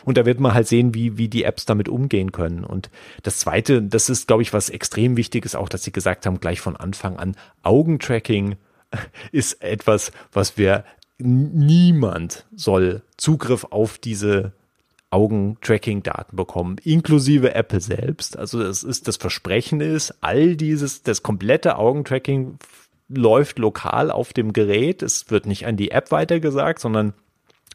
[0.04, 2.64] Und da wird man halt sehen, wie, wie die Apps damit umgehen können.
[2.64, 2.90] Und
[3.22, 6.40] das zweite, das ist, glaube ich, was extrem wichtig ist, auch, dass sie gesagt haben,
[6.40, 8.56] gleich von Anfang an, Augentracking
[9.32, 10.84] ist etwas, was wir
[11.18, 14.52] niemand soll Zugriff auf diese
[15.10, 18.38] Augentracking-Daten bekommen, inklusive Apple selbst.
[18.38, 22.58] Also das ist das Versprechen ist, all dieses, das komplette Augentracking
[23.08, 25.02] läuft lokal auf dem Gerät.
[25.02, 27.12] Es wird nicht an die App weitergesagt, sondern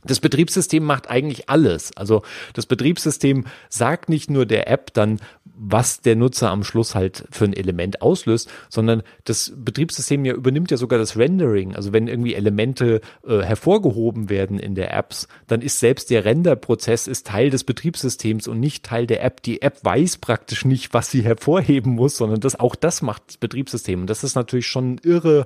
[0.06, 1.96] das Betriebssystem macht eigentlich alles.
[1.98, 2.22] Also
[2.54, 5.20] das Betriebssystem sagt nicht nur der App dann,
[5.58, 10.72] was der Nutzer am Schluss halt für ein Element auslöst, sondern das Betriebssystem ja übernimmt
[10.72, 11.76] ja sogar das Rendering.
[11.76, 17.08] Also wenn irgendwie Elemente äh, hervorgehoben werden in der Apps, dann ist selbst der Renderprozess
[17.08, 19.42] ist Teil des Betriebssystems und nicht Teil der App.
[19.44, 23.38] Die App weiß praktisch nicht, was sie hervorheben muss, sondern das auch das macht das
[23.38, 24.02] Betriebssystem.
[24.02, 25.46] Und das ist natürlich schon irre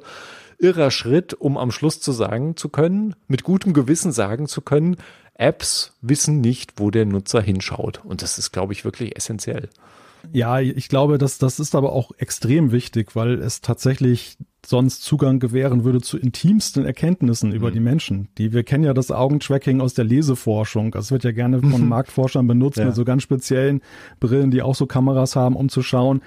[0.59, 4.97] irrer Schritt, um am Schluss zu sagen zu können, mit gutem Gewissen sagen zu können,
[5.33, 8.03] Apps wissen nicht, wo der Nutzer hinschaut.
[8.03, 9.69] Und das ist, glaube ich, wirklich essentiell.
[10.33, 15.39] Ja, ich glaube, dass das ist aber auch extrem wichtig, weil es tatsächlich sonst Zugang
[15.39, 17.73] gewähren würde zu intimsten Erkenntnissen über mhm.
[17.73, 18.27] die Menschen.
[18.37, 20.91] Die wir kennen ja das Augentracking aus der Leseforschung.
[20.91, 22.85] Das wird ja gerne von Marktforschern benutzt ja.
[22.85, 23.81] mit so ganz speziellen
[24.19, 26.21] Brillen, die auch so Kameras haben, um zu schauen,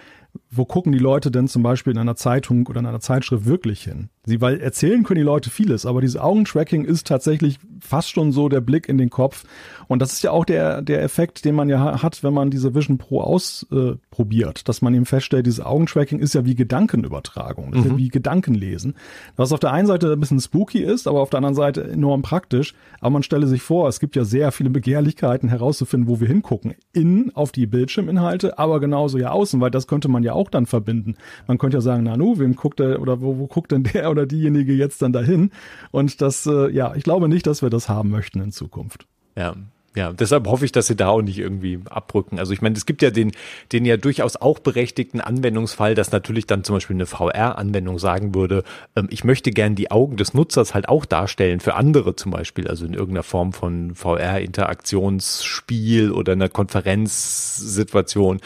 [0.51, 3.83] wo gucken die Leute denn zum Beispiel in einer Zeitung oder in einer Zeitschrift wirklich
[3.85, 4.11] hin?
[4.25, 8.49] Sie, weil erzählen können die Leute vieles, aber dieses Augentracking ist tatsächlich fast schon so
[8.49, 9.45] der Blick in den Kopf.
[9.89, 12.75] Und das ist ja auch der, der Effekt, den man ja hat, wenn man diese
[12.75, 17.85] Vision Pro ausprobiert, äh, dass man eben feststellt, dieses Augentracking ist ja wie Gedankenübertragung, mhm.
[17.85, 18.95] ja wie Gedankenlesen.
[19.37, 22.23] Was auf der einen Seite ein bisschen spooky ist, aber auf der anderen Seite enorm
[22.23, 22.75] praktisch.
[23.01, 26.75] Aber man stelle sich vor, es gibt ja sehr viele Begehrlichkeiten herauszufinden, wo wir hingucken.
[26.93, 30.67] Innen auf die Bildschirminhalte, aber genauso ja außen, weil das könnte man ja auch dann
[30.67, 31.17] verbinden.
[31.47, 34.11] Man könnte ja sagen, na nu, wem guckt der oder wo, wo guckt denn der
[34.11, 35.51] oder diejenige jetzt dann dahin?
[35.91, 39.07] Und das, äh, ja, ich glaube nicht, dass wir das haben möchten in Zukunft.
[39.37, 39.55] Ja,
[39.95, 42.39] ja, deshalb hoffe ich, dass sie da auch nicht irgendwie abrücken.
[42.39, 43.33] Also ich meine, es gibt ja den,
[43.73, 48.65] den ja durchaus auch berechtigten Anwendungsfall, dass natürlich dann zum Beispiel eine VR-Anwendung sagen würde,
[48.97, 52.69] ähm, ich möchte gern die Augen des Nutzers halt auch darstellen für andere zum Beispiel,
[52.69, 58.41] also in irgendeiner Form von VR-Interaktionsspiel oder einer Konferenzsituation.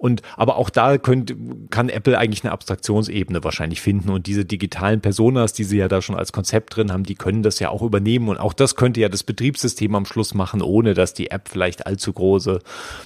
[0.00, 1.36] Und aber auch da könnt,
[1.68, 6.00] kann Apple eigentlich eine Abstraktionsebene wahrscheinlich finden und diese digitalen Personas, die sie ja da
[6.00, 9.00] schon als Konzept drin haben, die können das ja auch übernehmen und auch das könnte
[9.00, 12.60] ja das Betriebssystem am Schluss machen, ohne dass die App vielleicht allzu große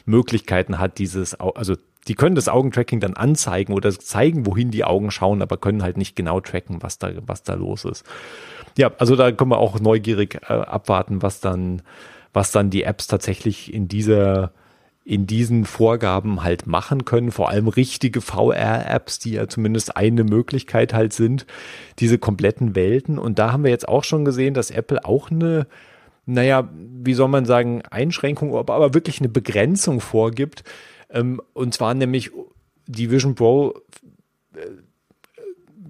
[0.07, 1.75] Möglichkeiten hat, dieses, also
[2.07, 5.97] die können das Augentracking dann anzeigen oder zeigen, wohin die Augen schauen, aber können halt
[5.97, 8.05] nicht genau tracken, was da, was da los ist.
[8.79, 11.83] Ja, also da können wir auch neugierig äh, abwarten, was dann,
[12.33, 14.53] was dann die Apps tatsächlich in dieser
[15.05, 20.95] in diesen Vorgaben halt machen können, vor allem richtige VR-Apps, die ja zumindest eine Möglichkeit
[20.95, 21.47] halt sind,
[21.99, 23.19] diese kompletten Welten.
[23.19, 25.67] Und da haben wir jetzt auch schon gesehen, dass Apple auch eine,
[26.25, 30.65] naja, wie soll man sagen, Einschränkung, aber wirklich eine Begrenzung vorgibt.
[31.11, 32.31] Ähm, und zwar nämlich
[32.87, 33.75] die Vision Pro
[34.55, 34.61] äh,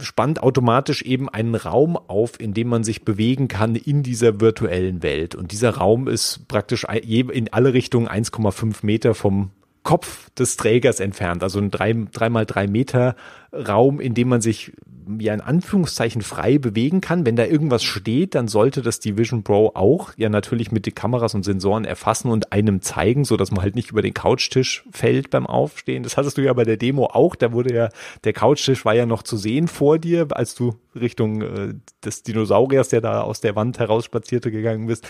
[0.01, 5.03] spannt automatisch eben einen Raum auf, in dem man sich bewegen kann in dieser virtuellen
[5.03, 5.35] Welt.
[5.35, 9.51] Und dieser Raum ist praktisch in alle Richtungen 1,5 Meter vom
[9.85, 11.43] Kopf des Trägers entfernt.
[11.43, 13.15] Also ein drei, drei mal drei Meter
[13.55, 14.73] Raum, in dem man sich
[15.19, 17.27] ja in Anführungszeichen frei bewegen kann.
[17.27, 20.95] Wenn da irgendwas steht, dann sollte das die Vision Pro auch ja natürlich mit den
[20.95, 24.85] Kameras und Sensoren erfassen und einem zeigen, so dass man halt nicht über den Couchtisch
[24.91, 26.03] fällt beim Aufstehen.
[26.03, 27.35] Das hattest du ja bei der Demo auch.
[27.35, 27.89] Da wurde ja
[28.25, 32.89] der Couchtisch war ja noch zu sehen vor dir, als du Richtung äh, des Dinosauriers,
[32.89, 35.07] der da aus der Wand herausspazierte, gegangen bist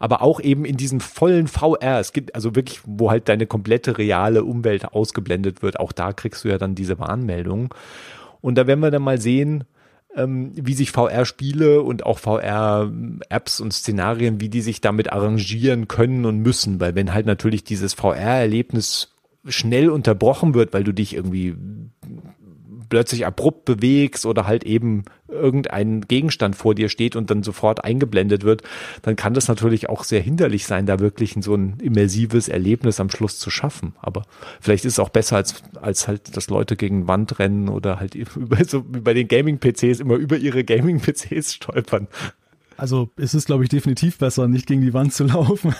[0.00, 2.00] aber auch eben in diesem vollen VR.
[2.00, 5.78] Es gibt also wirklich, wo halt deine komplette reale Umwelt ausgeblendet wird.
[5.78, 7.74] Auch da kriegst du ja dann diese Warnmeldung.
[8.40, 9.64] Und da werden wir dann mal sehen,
[10.16, 16.24] ähm, wie sich VR-Spiele und auch VR-Apps und Szenarien, wie die sich damit arrangieren können
[16.24, 16.80] und müssen.
[16.80, 19.14] Weil wenn halt natürlich dieses VR-Erlebnis
[19.46, 21.56] schnell unterbrochen wird, weil du dich irgendwie
[22.90, 28.42] plötzlich abrupt bewegst oder halt eben irgendein Gegenstand vor dir steht und dann sofort eingeblendet
[28.44, 28.62] wird,
[29.02, 33.08] dann kann das natürlich auch sehr hinderlich sein, da wirklich so ein immersives Erlebnis am
[33.08, 33.94] Schluss zu schaffen.
[34.02, 34.24] Aber
[34.60, 38.14] vielleicht ist es auch besser, als, als halt, dass Leute gegen Wand rennen oder halt
[38.36, 42.08] über, so wie bei den Gaming-PCs immer über ihre Gaming-PCs stolpern.
[42.80, 45.74] Also es ist, glaube ich, definitiv besser, nicht gegen die Wand zu laufen.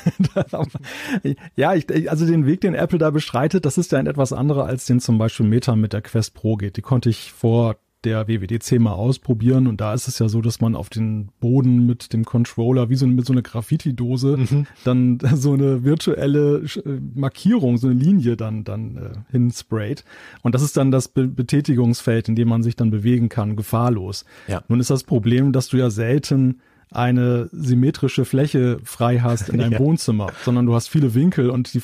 [1.56, 4.66] ja, ich, also den Weg, den Apple da beschreitet, das ist ja ein etwas anderer,
[4.66, 6.76] als den zum Beispiel Meta mit der Quest Pro geht.
[6.76, 10.60] Die konnte ich vor der WWDC mal ausprobieren und da ist es ja so, dass
[10.60, 14.66] man auf den Boden mit dem Controller wie so mit so einer Graffiti-Dose mhm.
[14.84, 20.04] dann so eine virtuelle äh, Markierung, so eine Linie dann dann äh, hinsprayt
[20.42, 24.24] und das ist dann das Be Betätigungsfeld, in dem man sich dann bewegen kann, gefahrlos.
[24.48, 24.62] Ja.
[24.68, 26.60] Nun ist das Problem, dass du ja selten
[26.90, 29.79] eine symmetrische Fläche frei hast in deinem ja.
[29.79, 31.83] Wohnzimmer, sondern du hast viele Winkel und die,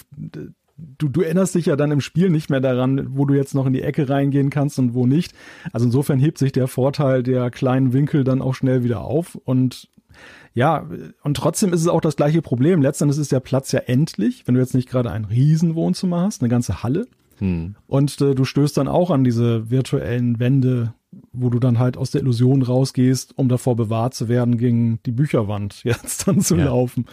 [0.77, 3.67] du, du erinnerst dich ja dann im Spiel nicht mehr daran, wo du jetzt noch
[3.67, 5.33] in die Ecke reingehen kannst und wo nicht.
[5.73, 9.89] Also insofern hebt sich der Vorteil der kleinen Winkel dann auch schnell wieder auf und
[10.55, 10.89] ja,
[11.23, 12.81] und trotzdem ist es auch das gleiche Problem.
[12.81, 16.49] Letztendlich ist der Platz ja endlich, wenn du jetzt nicht gerade ein Riesenwohnzimmer hast, eine
[16.49, 17.07] ganze Halle.
[17.39, 17.75] Hm.
[17.87, 20.95] Und äh, du stößt dann auch an diese virtuellen Wände,
[21.33, 25.13] wo du dann halt aus der Illusion rausgehst, um davor bewahrt zu werden, gegen die
[25.13, 26.67] Bücherwand jetzt dann zu ja.
[26.67, 27.07] laufen.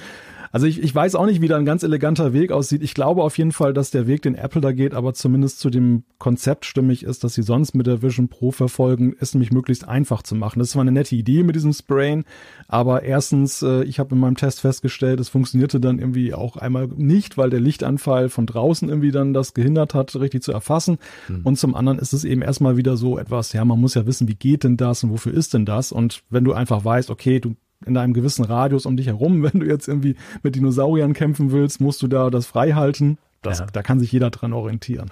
[0.54, 2.84] Also ich, ich weiß auch nicht, wie da ein ganz eleganter Weg aussieht.
[2.84, 5.72] Ich glaube auf jeden Fall, dass der Weg, den Apple da geht, aber zumindest zu
[5.72, 9.88] dem Konzept stimmig ist, dass sie sonst mit der Vision Pro verfolgen, ist nämlich möglichst
[9.88, 10.60] einfach zu machen.
[10.60, 12.24] Das war eine nette Idee mit diesem Sprayen,
[12.68, 16.88] aber erstens, äh, ich habe in meinem Test festgestellt, es funktionierte dann irgendwie auch einmal
[16.88, 21.00] nicht, weil der Lichtanfall von draußen irgendwie dann das gehindert hat, richtig zu erfassen.
[21.30, 21.42] Mhm.
[21.46, 24.28] Und zum anderen ist es eben erstmal wieder so etwas, ja, man muss ja wissen,
[24.28, 25.92] wie geht denn das und wofür ist denn das?
[25.92, 29.44] Und wenn du einfach weißt, okay, du in einem gewissen Radius um dich herum.
[29.54, 33.18] Wenn du jetzt irgendwie mit Dinosauriern kämpfen willst, musst du da das frei halten.
[33.42, 33.66] Das, ja.
[33.72, 35.10] Da kann sich jeder dran orientieren.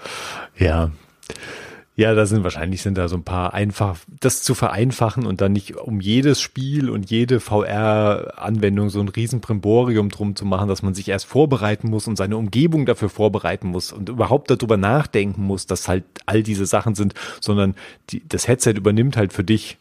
[0.57, 0.91] Ja.
[1.97, 5.51] Ja, da sind wahrscheinlich sind da so ein paar einfach, das zu vereinfachen und dann
[5.51, 10.93] nicht um jedes Spiel und jede VR-Anwendung so ein Riesenprimborium drum zu machen, dass man
[10.93, 15.67] sich erst vorbereiten muss und seine Umgebung dafür vorbereiten muss und überhaupt darüber nachdenken muss,
[15.67, 17.75] dass halt all diese Sachen sind, sondern
[18.09, 19.77] die, das Headset übernimmt halt für dich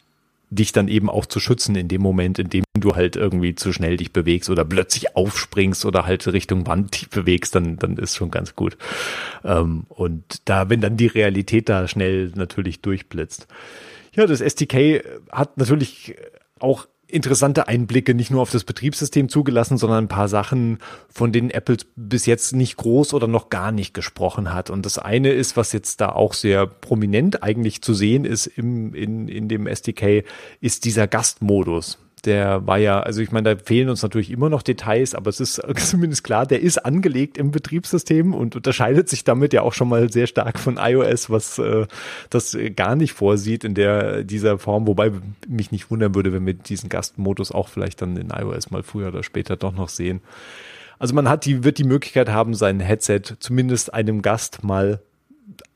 [0.51, 3.73] dich dann eben auch zu schützen in dem Moment, in dem du halt irgendwie zu
[3.73, 8.17] schnell dich bewegst oder plötzlich aufspringst oder halt Richtung Wand dich bewegst, dann, dann ist
[8.17, 8.77] schon ganz gut.
[9.45, 13.47] Ähm, und da, wenn dann die Realität da schnell natürlich durchblitzt.
[14.13, 16.17] Ja, das SDK hat natürlich
[16.59, 21.51] auch interessante Einblicke nicht nur auf das Betriebssystem zugelassen, sondern ein paar Sachen, von denen
[21.51, 24.71] Apple bis jetzt nicht groß oder noch gar nicht gesprochen hat.
[24.71, 28.95] Und das eine ist, was jetzt da auch sehr prominent eigentlich zu sehen ist im,
[28.95, 30.25] in, in dem SDK,
[30.61, 34.63] ist dieser Gastmodus der war ja, also ich meine, da fehlen uns natürlich immer noch
[34.63, 39.53] Details, aber es ist zumindest klar, der ist angelegt im Betriebssystem und unterscheidet sich damit
[39.53, 41.87] ja auch schon mal sehr stark von iOS, was äh,
[42.31, 45.13] das gar nicht vorsieht in der dieser Form, wobei
[45.49, 49.09] mich nicht wundern würde, wenn wir diesen Gastmodus auch vielleicht dann in iOS mal früher
[49.09, 50.21] oder später doch noch sehen.
[50.99, 55.01] Also man hat die, wird die Möglichkeit haben, sein Headset zumindest einem Gast mal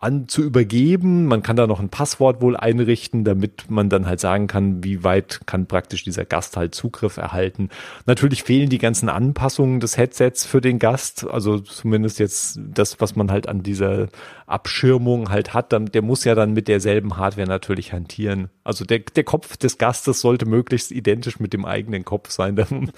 [0.04, 1.24] an zu übergeben.
[1.26, 5.02] Man kann da noch ein Passwort wohl einrichten, damit man dann halt sagen kann, wie
[5.02, 7.70] weit kann praktisch dieser Gast halt Zugriff erhalten.
[8.04, 13.16] Natürlich fehlen die ganzen Anpassungen des Headsets für den Gast, also zumindest jetzt das, was
[13.16, 14.08] man halt an dieser
[14.46, 18.50] Abschirmung halt hat, dann, der muss ja dann mit derselben Hardware natürlich hantieren.
[18.62, 22.54] Also der, der Kopf des Gastes sollte möglichst identisch mit dem eigenen Kopf sein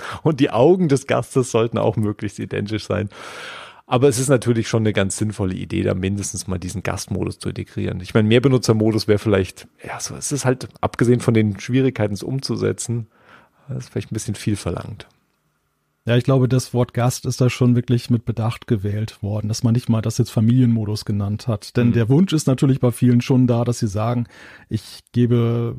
[0.22, 3.08] und die Augen des Gastes sollten auch möglichst identisch sein.
[3.86, 7.50] Aber es ist natürlich schon eine ganz sinnvolle Idee, da mindestens mal diesen Gastmodus zu
[7.50, 8.00] integrieren.
[8.00, 12.24] Ich meine, Mehrbenutzermodus wäre vielleicht, ja, so, es ist halt, abgesehen von den Schwierigkeiten, es
[12.24, 13.06] umzusetzen,
[13.76, 15.06] ist vielleicht ein bisschen viel verlangt.
[16.06, 19.64] Ja, ich glaube, das Wort Gast ist da schon wirklich mit Bedacht gewählt worden, dass
[19.64, 21.76] man nicht mal das jetzt Familienmodus genannt hat.
[21.76, 21.92] Denn mhm.
[21.94, 24.28] der Wunsch ist natürlich bei vielen schon da, dass sie sagen,
[24.68, 25.74] ich gebe,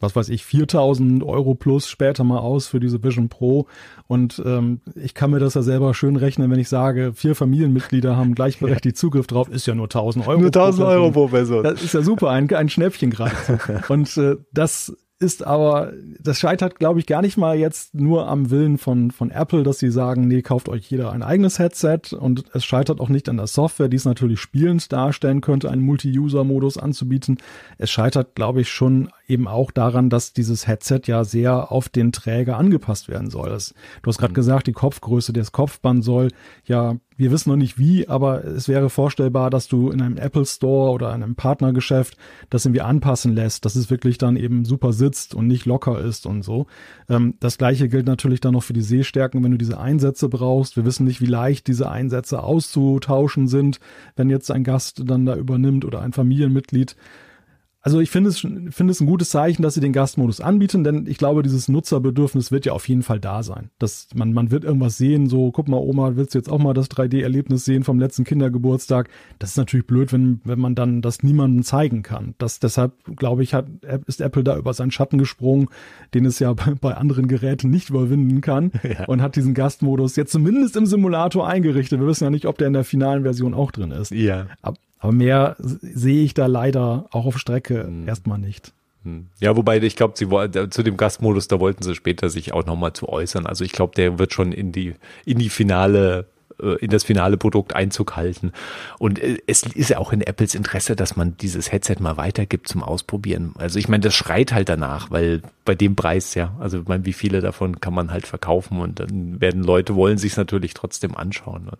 [0.00, 3.68] was weiß ich, 4000 Euro plus später mal aus für diese Vision Pro.
[4.08, 8.16] Und ähm, ich kann mir das ja selber schön rechnen, wenn ich sage, vier Familienmitglieder
[8.16, 10.40] haben gleichberechtigt Zugriff drauf, ist ja nur 1000 Euro.
[10.40, 11.62] Nur 1000 Euro pro Person.
[11.62, 13.36] Das ist ja super, ein, ein Schnäppchen gerade.
[13.88, 18.50] Und äh, das ist aber, das scheitert, glaube ich, gar nicht mal jetzt nur am
[18.50, 22.44] Willen von, von Apple, dass sie sagen, nee, kauft euch jeder ein eigenes Headset und
[22.52, 26.78] es scheitert auch nicht an der Software, die es natürlich spielend darstellen könnte, einen Multi-User-Modus
[26.78, 27.38] anzubieten.
[27.78, 32.10] Es scheitert, glaube ich, schon eben auch daran, dass dieses Headset ja sehr auf den
[32.10, 33.50] Träger angepasst werden soll.
[33.50, 33.72] Das,
[34.02, 34.36] du hast gerade mhm.
[34.36, 36.28] gesagt, die Kopfgröße des Kopfband soll
[36.64, 40.44] ja, wir wissen noch nicht wie, aber es wäre vorstellbar, dass du in einem Apple
[40.44, 42.16] Store oder einem Partnergeschäft
[42.50, 46.26] das irgendwie anpassen lässt, dass es wirklich dann eben super sitzt und nicht locker ist
[46.26, 46.66] und so.
[47.08, 50.76] Ähm, das gleiche gilt natürlich dann noch für die Sehstärken, wenn du diese Einsätze brauchst.
[50.76, 53.78] Wir wissen nicht, wie leicht diese Einsätze auszutauschen sind,
[54.16, 56.96] wenn jetzt ein Gast dann da übernimmt oder ein Familienmitglied.
[57.84, 61.06] Also ich finde es, finde es ein gutes Zeichen, dass sie den Gastmodus anbieten, denn
[61.06, 63.68] ich glaube, dieses Nutzerbedürfnis wird ja auf jeden Fall da sein.
[63.78, 66.72] Dass man, man wird irgendwas sehen, so, guck mal, Oma, willst du jetzt auch mal
[66.72, 69.10] das 3D-Erlebnis sehen vom letzten Kindergeburtstag?
[69.38, 72.34] Das ist natürlich blöd, wenn, wenn man dann das niemandem zeigen kann.
[72.38, 73.66] Das, deshalb, glaube ich, hat,
[74.06, 75.68] ist Apple da über seinen Schatten gesprungen,
[76.14, 79.04] den es ja bei, anderen Geräten nicht überwinden kann ja.
[79.08, 82.00] und hat diesen Gastmodus jetzt zumindest im Simulator eingerichtet.
[82.00, 84.10] Wir wissen ja nicht, ob der in der finalen Version auch drin ist.
[84.10, 84.46] Ja.
[84.62, 88.08] Aber, aber mehr sehe ich da leider auch auf Strecke hm.
[88.08, 88.72] erstmal nicht.
[89.02, 89.26] Hm.
[89.38, 90.26] Ja, wobei ich glaube, sie
[90.70, 93.46] zu dem Gastmodus, da wollten sie später sich auch nochmal zu äußern.
[93.46, 94.94] Also ich glaube, der wird schon in die
[95.26, 96.24] in die finale
[96.58, 98.52] in das finale Produkt Einzug halten.
[98.98, 102.68] Und äh, es ist ja auch in Apples Interesse, dass man dieses Headset mal weitergibt
[102.68, 103.54] zum Ausprobieren.
[103.58, 107.06] Also ich meine, das schreit halt danach, weil bei dem Preis, ja, also ich meine,
[107.06, 111.16] wie viele davon kann man halt verkaufen und dann werden Leute wollen sich natürlich trotzdem
[111.16, 111.68] anschauen.
[111.70, 111.78] Und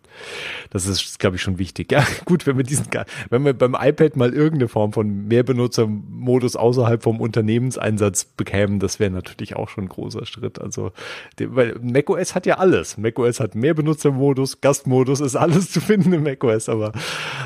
[0.70, 1.84] das ist, glaube ich, schon wichtig.
[1.94, 2.86] Ja, gut, wenn wir diesen,
[3.30, 9.12] wenn wir beim iPad mal irgendeine Form von Mehrbenutzermodus außerhalb vom Unternehmenseinsatz bekämen, das wäre
[9.12, 10.60] natürlich auch schon ein großer Schritt.
[10.60, 10.90] Also,
[11.38, 12.98] weil macOS hat ja alles.
[12.98, 16.90] macOS hat Mehrbenutzermodus, Gastmodus ist alles zu finden im macOS, aber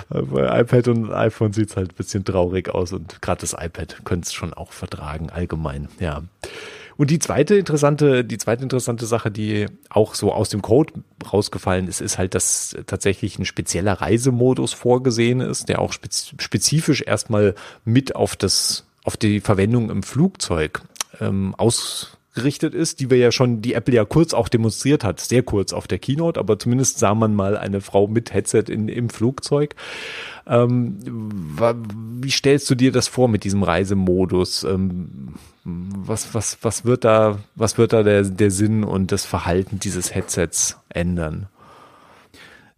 [0.08, 4.26] bei iPad und iPhone sieht's halt ein bisschen traurig aus und gerade das iPad könnte
[4.26, 6.22] es schon auch vertragen, allgemein, ja.
[6.96, 10.94] Und die zweite interessante, die zweite interessante Sache, die auch so aus dem Code
[11.30, 17.54] rausgefallen ist, ist halt, dass tatsächlich ein spezieller Reisemodus vorgesehen ist, der auch spezifisch erstmal
[17.84, 20.80] mit auf das, auf die Verwendung im Flugzeug
[21.20, 25.20] ähm, aus gerichtet ist, die wir ja schon, die Apple ja kurz auch demonstriert hat,
[25.20, 28.88] sehr kurz auf der Keynote, aber zumindest sah man mal eine Frau mit Headset in,
[28.88, 29.74] im Flugzeug.
[30.46, 30.98] Ähm,
[32.22, 34.64] wie stellst du dir das vor mit diesem Reisemodus?
[34.64, 39.78] Ähm, was, was, was wird da, was wird da der, der Sinn und das Verhalten
[39.78, 41.48] dieses Headsets ändern?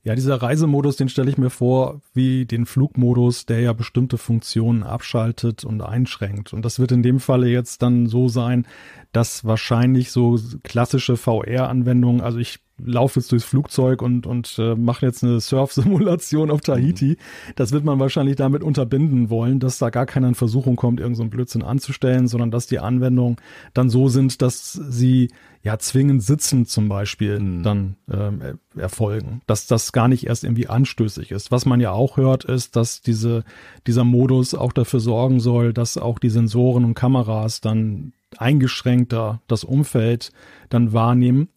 [0.02, 4.82] Ja, dieser Reisemodus, den stelle ich mir vor wie den Flugmodus, der ja bestimmte Funktionen
[4.82, 6.54] abschaltet und einschränkt.
[6.54, 8.66] Und das wird in dem Falle jetzt dann so sein,
[9.12, 15.04] dass wahrscheinlich so klassische VR-Anwendungen, also ich laufe jetzt durchs Flugzeug und, und äh, mache
[15.04, 17.10] jetzt eine Surf-Simulation auf Tahiti.
[17.10, 17.52] Mhm.
[17.56, 21.28] Das wird man wahrscheinlich damit unterbinden wollen, dass da gar keiner in Versuchung kommt, irgendeinen
[21.28, 23.36] so Blödsinn anzustellen, sondern dass die Anwendungen
[23.74, 25.28] dann so sind, dass sie
[25.62, 27.62] ja zwingend sitzen zum Beispiel mhm.
[27.62, 29.42] dann ähm, erfolgen.
[29.46, 31.50] Dass das gar nicht erst irgendwie anstößig ist.
[31.50, 33.44] Was man ja auch hört, ist, dass diese,
[33.86, 39.64] dieser Modus auch dafür sorgen soll, dass auch die Sensoren und Kameras dann eingeschränkter das
[39.64, 40.32] Umfeld
[40.68, 41.48] dann wahrnehmen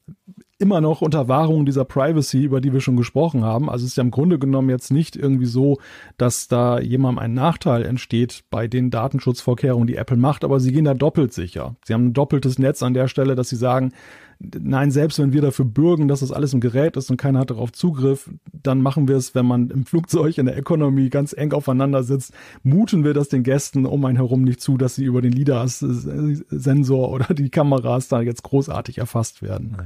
[0.60, 3.70] immer noch unter Wahrung dieser Privacy, über die wir schon gesprochen haben.
[3.70, 5.80] Also es ist ja im Grunde genommen jetzt nicht irgendwie so,
[6.18, 10.86] dass da jemandem ein Nachteil entsteht bei den Datenschutzvorkehrungen, die Apple macht, aber sie gehen
[10.86, 11.76] da doppelt sicher.
[11.86, 13.92] Sie haben ein doppeltes Netz an der Stelle, dass sie sagen,
[14.40, 17.50] nein, selbst wenn wir dafür bürgen, dass das alles im Gerät ist und keiner hat
[17.50, 21.54] darauf Zugriff, dann machen wir es, wenn man im Flugzeug in der Economy ganz eng
[21.54, 25.22] aufeinander sitzt, muten wir das den Gästen um einen herum nicht zu, dass sie über
[25.22, 29.78] den LIDAR-Sensor oder die Kameras da jetzt großartig erfasst werden.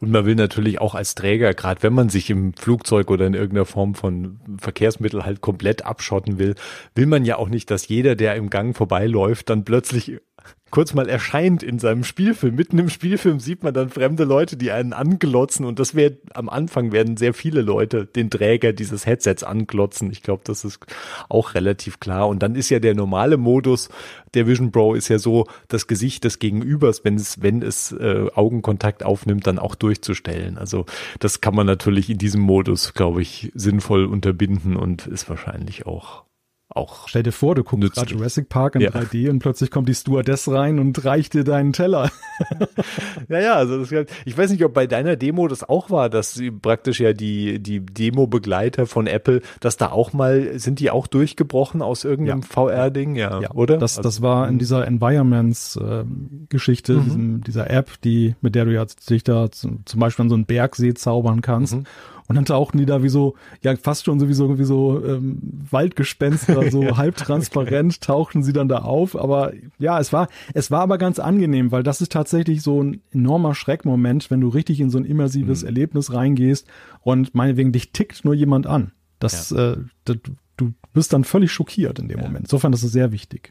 [0.00, 3.34] Und man will natürlich auch als Träger, gerade wenn man sich im Flugzeug oder in
[3.34, 6.54] irgendeiner Form von Verkehrsmittel halt komplett abschotten will,
[6.94, 10.18] will man ja auch nicht, dass jeder, der im Gang vorbeiläuft, dann plötzlich
[10.70, 12.54] kurz mal erscheint in seinem Spielfilm.
[12.54, 16.48] Mitten im Spielfilm sieht man dann fremde Leute, die einen anglotzen und das wird am
[16.48, 20.10] Anfang werden sehr viele Leute den Träger dieses Headsets anglotzen.
[20.10, 20.80] Ich glaube, das ist
[21.28, 22.28] auch relativ klar.
[22.28, 23.88] Und dann ist ja der normale Modus
[24.34, 28.26] der Vision Pro ist ja so, das Gesicht des Gegenübers, wenn es, wenn es äh,
[28.34, 30.58] Augenkontakt aufnimmt, dann auch durchzustellen.
[30.58, 30.86] Also
[31.18, 36.27] das kann man natürlich in diesem Modus, glaube ich, sinnvoll unterbinden und ist wahrscheinlich auch
[36.70, 37.08] auch.
[37.08, 38.90] Stell dir vor, du guckst gerade Jurassic Park in ja.
[38.90, 42.10] 3D und plötzlich kommt die Stewardess rein und reicht dir deinen Teller.
[43.28, 46.34] ja, ja, also das, ich weiß nicht, ob bei deiner Demo das auch war, dass
[46.34, 51.06] sie praktisch ja die, die Demo-Begleiter von Apple, dass da auch mal, sind die auch
[51.06, 52.46] durchgebrochen aus irgendeinem ja.
[52.46, 53.78] VR-Ding, ja, ja, oder?
[53.78, 54.58] Das, das war in mhm.
[54.58, 57.44] dieser Environments-Geschichte, äh, mhm.
[57.44, 60.44] dieser App, die, mit der du ja dich da zum, zum Beispiel an so einen
[60.46, 61.76] Bergsee zaubern kannst.
[61.76, 61.84] Mhm.
[62.28, 65.38] Und dann tauchten die da wie so, ja, fast schon sowieso wie so ähm,
[65.70, 68.06] Waldgespenster, so halbtransparent okay.
[68.06, 69.16] tauchten sie dann da auf.
[69.16, 73.00] Aber ja, es war, es war aber ganz angenehm, weil das ist tatsächlich so ein
[73.12, 75.68] enormer Schreckmoment, wenn du richtig in so ein immersives mhm.
[75.68, 76.66] Erlebnis reingehst
[77.00, 78.92] und meinetwegen dich tickt nur jemand an.
[79.20, 79.72] Das, ja.
[79.72, 80.18] äh, das,
[80.58, 82.26] du bist dann völlig schockiert in dem ja.
[82.26, 82.44] Moment.
[82.44, 83.50] Insofern ist es sehr wichtig.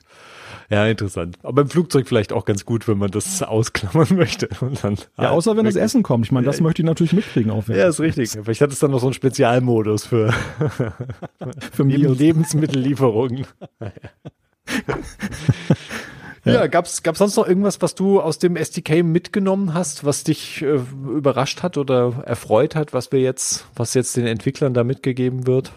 [0.70, 1.38] Ja, interessant.
[1.44, 4.50] Aber im Flugzeug vielleicht auch ganz gut, wenn man das ausklammern möchte.
[4.82, 6.26] Dann ja, außer wenn das Essen kommt.
[6.26, 7.52] Ich meine, das ja, möchte ich natürlich mitkriegen.
[7.52, 8.32] Auch ja, ist richtig.
[8.32, 10.34] Vielleicht hat es dann noch so einen Spezialmodus für,
[11.72, 13.48] für Lebensmittellieferungen.
[16.46, 20.24] Ja, ja gab's gab's sonst noch irgendwas, was du aus dem SDK mitgenommen hast, was
[20.24, 24.86] dich äh, überrascht hat oder erfreut hat, was wir jetzt, was jetzt den Entwicklern da
[24.86, 25.74] mitgegeben wird?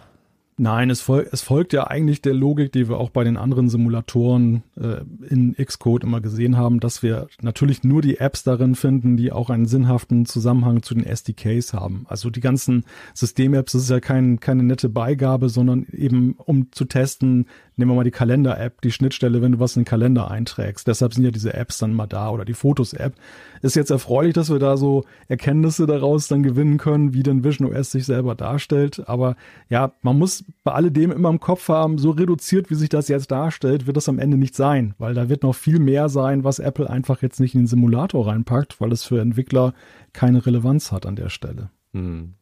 [0.63, 3.71] Nein, es, fol es, folgt ja eigentlich der Logik, die wir auch bei den anderen
[3.71, 9.17] Simulatoren äh, in Xcode immer gesehen haben, dass wir natürlich nur die Apps darin finden,
[9.17, 12.05] die auch einen sinnhaften Zusammenhang zu den SDKs haben.
[12.11, 16.85] Also die ganzen System-Apps, das ist ja kein, keine nette Beigabe, sondern eben um zu
[16.85, 17.47] testen,
[17.77, 20.87] nehmen wir mal die Kalender-App, die Schnittstelle, wenn du was in den Kalender einträgst.
[20.87, 23.15] Deshalb sind ja diese Apps dann mal da oder die Fotos-App.
[23.63, 27.75] Ist jetzt erfreulich, dass wir da so Erkenntnisse daraus dann gewinnen können, wie denn Vision
[27.75, 29.09] OS sich selber darstellt.
[29.09, 29.37] Aber
[29.71, 33.31] ja, man muss bei alledem immer im Kopf haben, so reduziert, wie sich das jetzt
[33.31, 36.59] darstellt, wird das am Ende nicht sein, weil da wird noch viel mehr sein, was
[36.59, 39.75] Apple einfach jetzt nicht in den Simulator reinpackt, weil es für Entwickler
[40.13, 41.71] keine Relevanz hat an der Stelle.
[41.93, 42.35] Hm.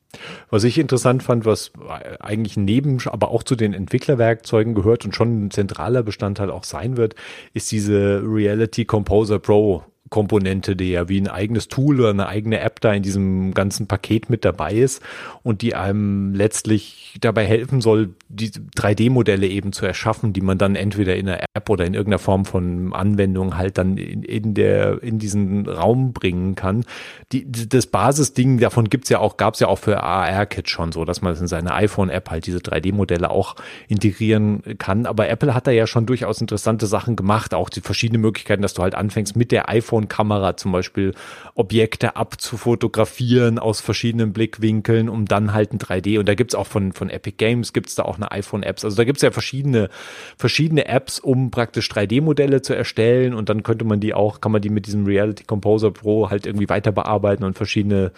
[0.49, 1.73] Was ich interessant fand, was
[2.21, 6.97] eigentlich neben, aber auch zu den Entwicklerwerkzeugen gehört und schon ein zentraler Bestandteil auch sein
[6.97, 7.15] wird,
[7.53, 12.61] ist diese Reality Composer Pro Komponente, die ja wie ein eigenes Tool oder eine eigene
[12.61, 15.03] App da in diesem ganzen Paket mit dabei ist
[15.43, 20.77] und die einem letztlich dabei helfen soll, die 3D-Modelle eben zu erschaffen, die man dann
[20.77, 25.03] entweder in einer App oder in irgendeiner Form von Anwendung halt dann in, in der
[25.03, 26.85] in diesen Raum bringen kann.
[27.33, 31.23] Die, das Basisding davon gibt's ja auch, gab's ja auch für AR-Kit schon so, dass
[31.23, 33.57] man in seine iPhone-App halt diese 3D-Modelle auch
[33.89, 35.07] integrieren kann.
[35.07, 38.75] Aber Apple hat da ja schon durchaus interessante Sachen gemacht, auch die verschiedenen Möglichkeiten, dass
[38.75, 39.69] du halt anfängst mit der
[39.99, 41.15] iPhone-Kamera zum Beispiel
[41.55, 46.93] Objekte abzufotografieren aus verschiedenen Blickwinkeln, um dann halt ein 3D und da gibt's auch von
[46.93, 48.85] von Epic Games gibt's da auch eine iPhone-Apps.
[48.85, 49.89] Also da gibt's ja verschiedene,
[50.37, 54.63] verschiedene Apps, um praktisch 3D-Modelle zu erstellen und dann könnte man die auch, kann man
[54.63, 58.13] die mit diesem Reality Composer Pro halt irgendwie weiter bearbeiten und verschiedene,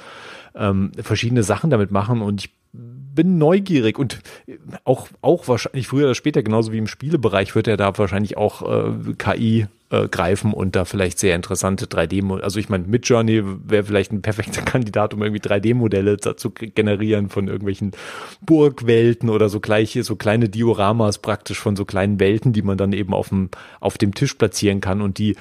[0.55, 2.59] ähm, verschiedene Sachen damit machen und ich
[3.14, 4.20] bin neugierig und
[4.84, 8.62] auch, auch wahrscheinlich früher oder später, genauso wie im Spielebereich, wird er da wahrscheinlich auch
[8.62, 13.84] äh, KI äh, greifen und da vielleicht sehr interessante 3D, also ich meine, Midjourney wäre
[13.84, 17.92] vielleicht ein perfekter Kandidat, um irgendwie 3D-Modelle zu generieren von irgendwelchen
[18.40, 22.92] Burgwelten oder so gleiche, so kleine Dioramas praktisch von so kleinen Welten, die man dann
[22.92, 23.50] eben auf dem,
[23.80, 25.36] auf dem Tisch platzieren kann und die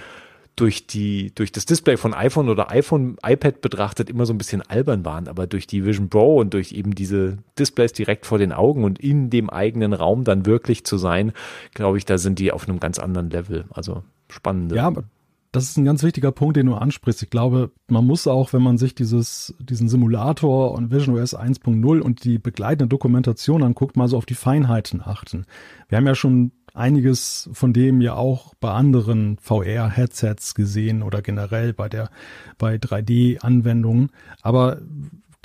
[0.55, 4.61] durch die, durch das Display von iPhone oder iPhone, iPad betrachtet immer so ein bisschen
[4.61, 8.51] albern waren, aber durch die Vision Pro und durch eben diese Displays direkt vor den
[8.51, 11.31] Augen und in dem eigenen Raum dann wirklich zu sein,
[11.73, 13.65] glaube ich, da sind die auf einem ganz anderen Level.
[13.71, 14.75] Also spannende.
[14.75, 14.91] Ja,
[15.51, 17.23] das ist ein ganz wichtiger Punkt, den du ansprichst.
[17.23, 21.99] Ich glaube, man muss auch, wenn man sich dieses, diesen Simulator und Vision OS 1.0
[22.01, 25.45] und die begleitende Dokumentation anguckt, mal so auf die Feinheiten achten.
[25.87, 31.73] Wir haben ja schon einiges von dem ja auch bei anderen VR-Headsets gesehen oder generell
[31.73, 32.09] bei der,
[32.57, 34.09] bei 3D-Anwendungen.
[34.41, 34.79] Aber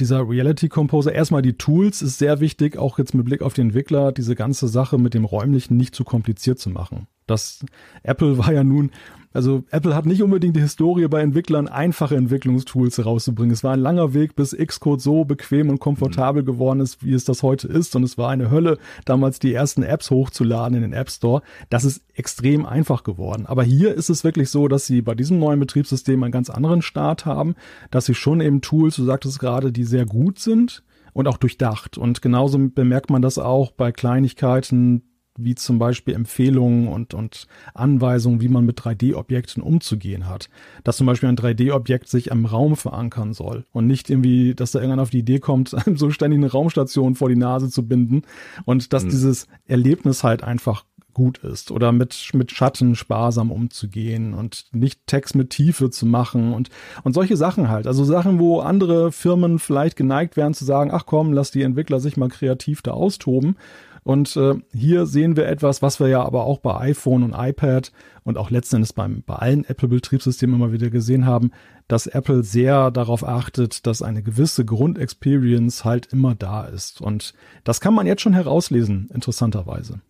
[0.00, 3.68] dieser Reality Composer, erstmal die Tools ist sehr wichtig, auch jetzt mit Blick auf den
[3.68, 7.06] Entwickler, diese ganze Sache mit dem räumlichen nicht zu kompliziert zu machen.
[7.26, 7.64] Das
[8.02, 8.90] Apple war ja nun
[9.34, 13.52] also Apple hat nicht unbedingt die Historie bei Entwicklern, einfache Entwicklungstools rauszubringen.
[13.52, 16.46] Es war ein langer Weg, bis Xcode so bequem und komfortabel mhm.
[16.46, 17.96] geworden ist, wie es das heute ist.
[17.96, 21.42] Und es war eine Hölle, damals die ersten Apps hochzuladen in den App Store.
[21.68, 23.46] Das ist extrem einfach geworden.
[23.46, 26.80] Aber hier ist es wirklich so, dass sie bei diesem neuen Betriebssystem einen ganz anderen
[26.80, 27.56] Start haben,
[27.90, 31.98] dass sie schon eben Tools, du sagtest gerade, die sehr gut sind und auch durchdacht.
[31.98, 35.02] Und genauso bemerkt man das auch bei Kleinigkeiten,
[35.36, 40.48] wie zum Beispiel Empfehlungen und, und Anweisungen, wie man mit 3D-Objekten umzugehen hat.
[40.84, 44.80] Dass zum Beispiel ein 3D-Objekt sich am Raum verankern soll und nicht irgendwie, dass da
[44.80, 48.22] irgendwann auf die Idee kommt, so ständig eine Raumstation vor die Nase zu binden
[48.64, 49.10] und dass mhm.
[49.10, 55.34] dieses Erlebnis halt einfach gut ist oder mit, mit Schatten sparsam umzugehen und nicht Text
[55.36, 56.68] mit Tiefe zu machen und,
[57.04, 57.86] und solche Sachen halt.
[57.86, 62.00] Also Sachen, wo andere Firmen vielleicht geneigt wären zu sagen, ach komm, lass die Entwickler
[62.00, 63.56] sich mal kreativ da austoben
[64.04, 67.90] und äh, hier sehen wir etwas, was wir ja aber auch bei iPhone und iPad
[68.22, 71.50] und auch letzten Endes beim, bei allen Apple-Betriebssystemen immer wieder gesehen haben,
[71.88, 77.00] dass Apple sehr darauf achtet, dass eine gewisse Grundexperience halt immer da ist.
[77.00, 77.34] Und
[77.64, 80.00] das kann man jetzt schon herauslesen, interessanterweise.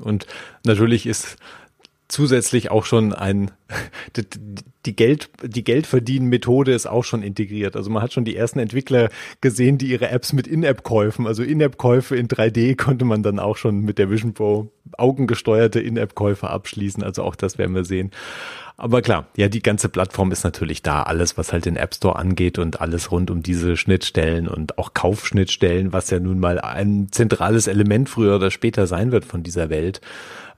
[0.00, 0.26] Und
[0.64, 1.36] natürlich ist
[2.08, 3.50] zusätzlich auch schon ein
[4.86, 7.76] die Geld die Geldverdienen Methode ist auch schon integriert.
[7.76, 9.08] Also man hat schon die ersten Entwickler
[9.40, 13.38] gesehen, die ihre Apps mit In-App Käufen, also In-App Käufe in 3D konnte man dann
[13.38, 17.02] auch schon mit der Vision Pro augengesteuerte In-App Käufe abschließen.
[17.02, 18.10] Also auch das werden wir sehen.
[18.76, 21.04] Aber klar, ja, die ganze Plattform ist natürlich da.
[21.04, 24.94] Alles, was halt den App Store angeht und alles rund um diese Schnittstellen und auch
[24.94, 29.70] Kaufschnittstellen, was ja nun mal ein zentrales Element früher oder später sein wird von dieser
[29.70, 30.00] Welt.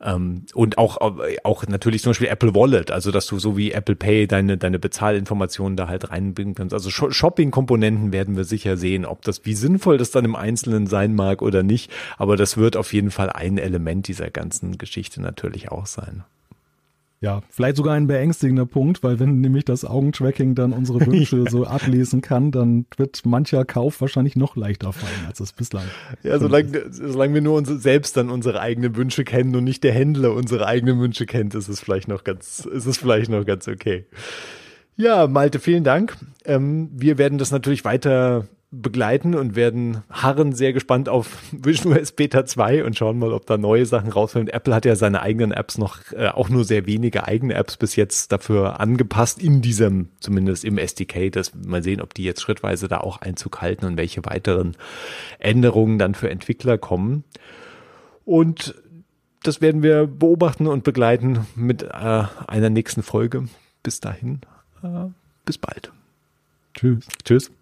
[0.02, 0.96] Ähm, und auch,
[1.44, 4.78] auch natürlich zum Beispiel Apple Wallet, also dass du so wie Apple Pay deine, deine
[4.78, 6.72] Bezahlinformationen da halt reinbringen kannst.
[6.72, 11.14] Also Shopping-Komponenten werden wir sicher sehen, ob das, wie sinnvoll das dann im Einzelnen sein
[11.14, 11.90] mag oder nicht.
[12.16, 16.24] Aber das wird auf jeden Fall ein Element dieser ganzen Geschichte natürlich auch sein.
[17.20, 21.64] Ja, vielleicht sogar ein beängstigender Punkt, weil wenn nämlich das Augentracking dann unsere Wünsche so
[21.64, 25.86] ablesen kann, dann wird mancher Kauf wahrscheinlich noch leichter fallen, als es bislang.
[26.22, 29.92] Ja, solange, solange wir nur uns selbst dann unsere eigenen Wünsche kennen und nicht der
[29.92, 33.66] Händler unsere eigenen Wünsche kennt, ist es vielleicht noch ganz, ist es vielleicht noch ganz
[33.66, 34.04] okay.
[34.96, 36.16] Ja, Malte, vielen Dank.
[36.44, 42.12] Ähm, wir werden das natürlich weiter begleiten und werden harren sehr gespannt auf Vision OS
[42.12, 44.48] Beta 2 und schauen mal, ob da neue Sachen rausfallen.
[44.48, 47.96] Apple hat ja seine eigenen Apps noch, äh, auch nur sehr wenige eigene Apps bis
[47.96, 51.30] jetzt dafür angepasst in diesem, zumindest im SDK.
[51.30, 54.76] Das mal sehen, ob die jetzt schrittweise da auch Einzug halten und welche weiteren
[55.38, 57.24] Änderungen dann für Entwickler kommen.
[58.24, 58.74] Und
[59.44, 63.46] das werden wir beobachten und begleiten mit äh, einer nächsten Folge.
[63.84, 64.40] Bis dahin,
[64.82, 65.06] äh,
[65.44, 65.92] bis bald.
[66.74, 67.06] Tschüss.
[67.24, 67.55] Tschüss.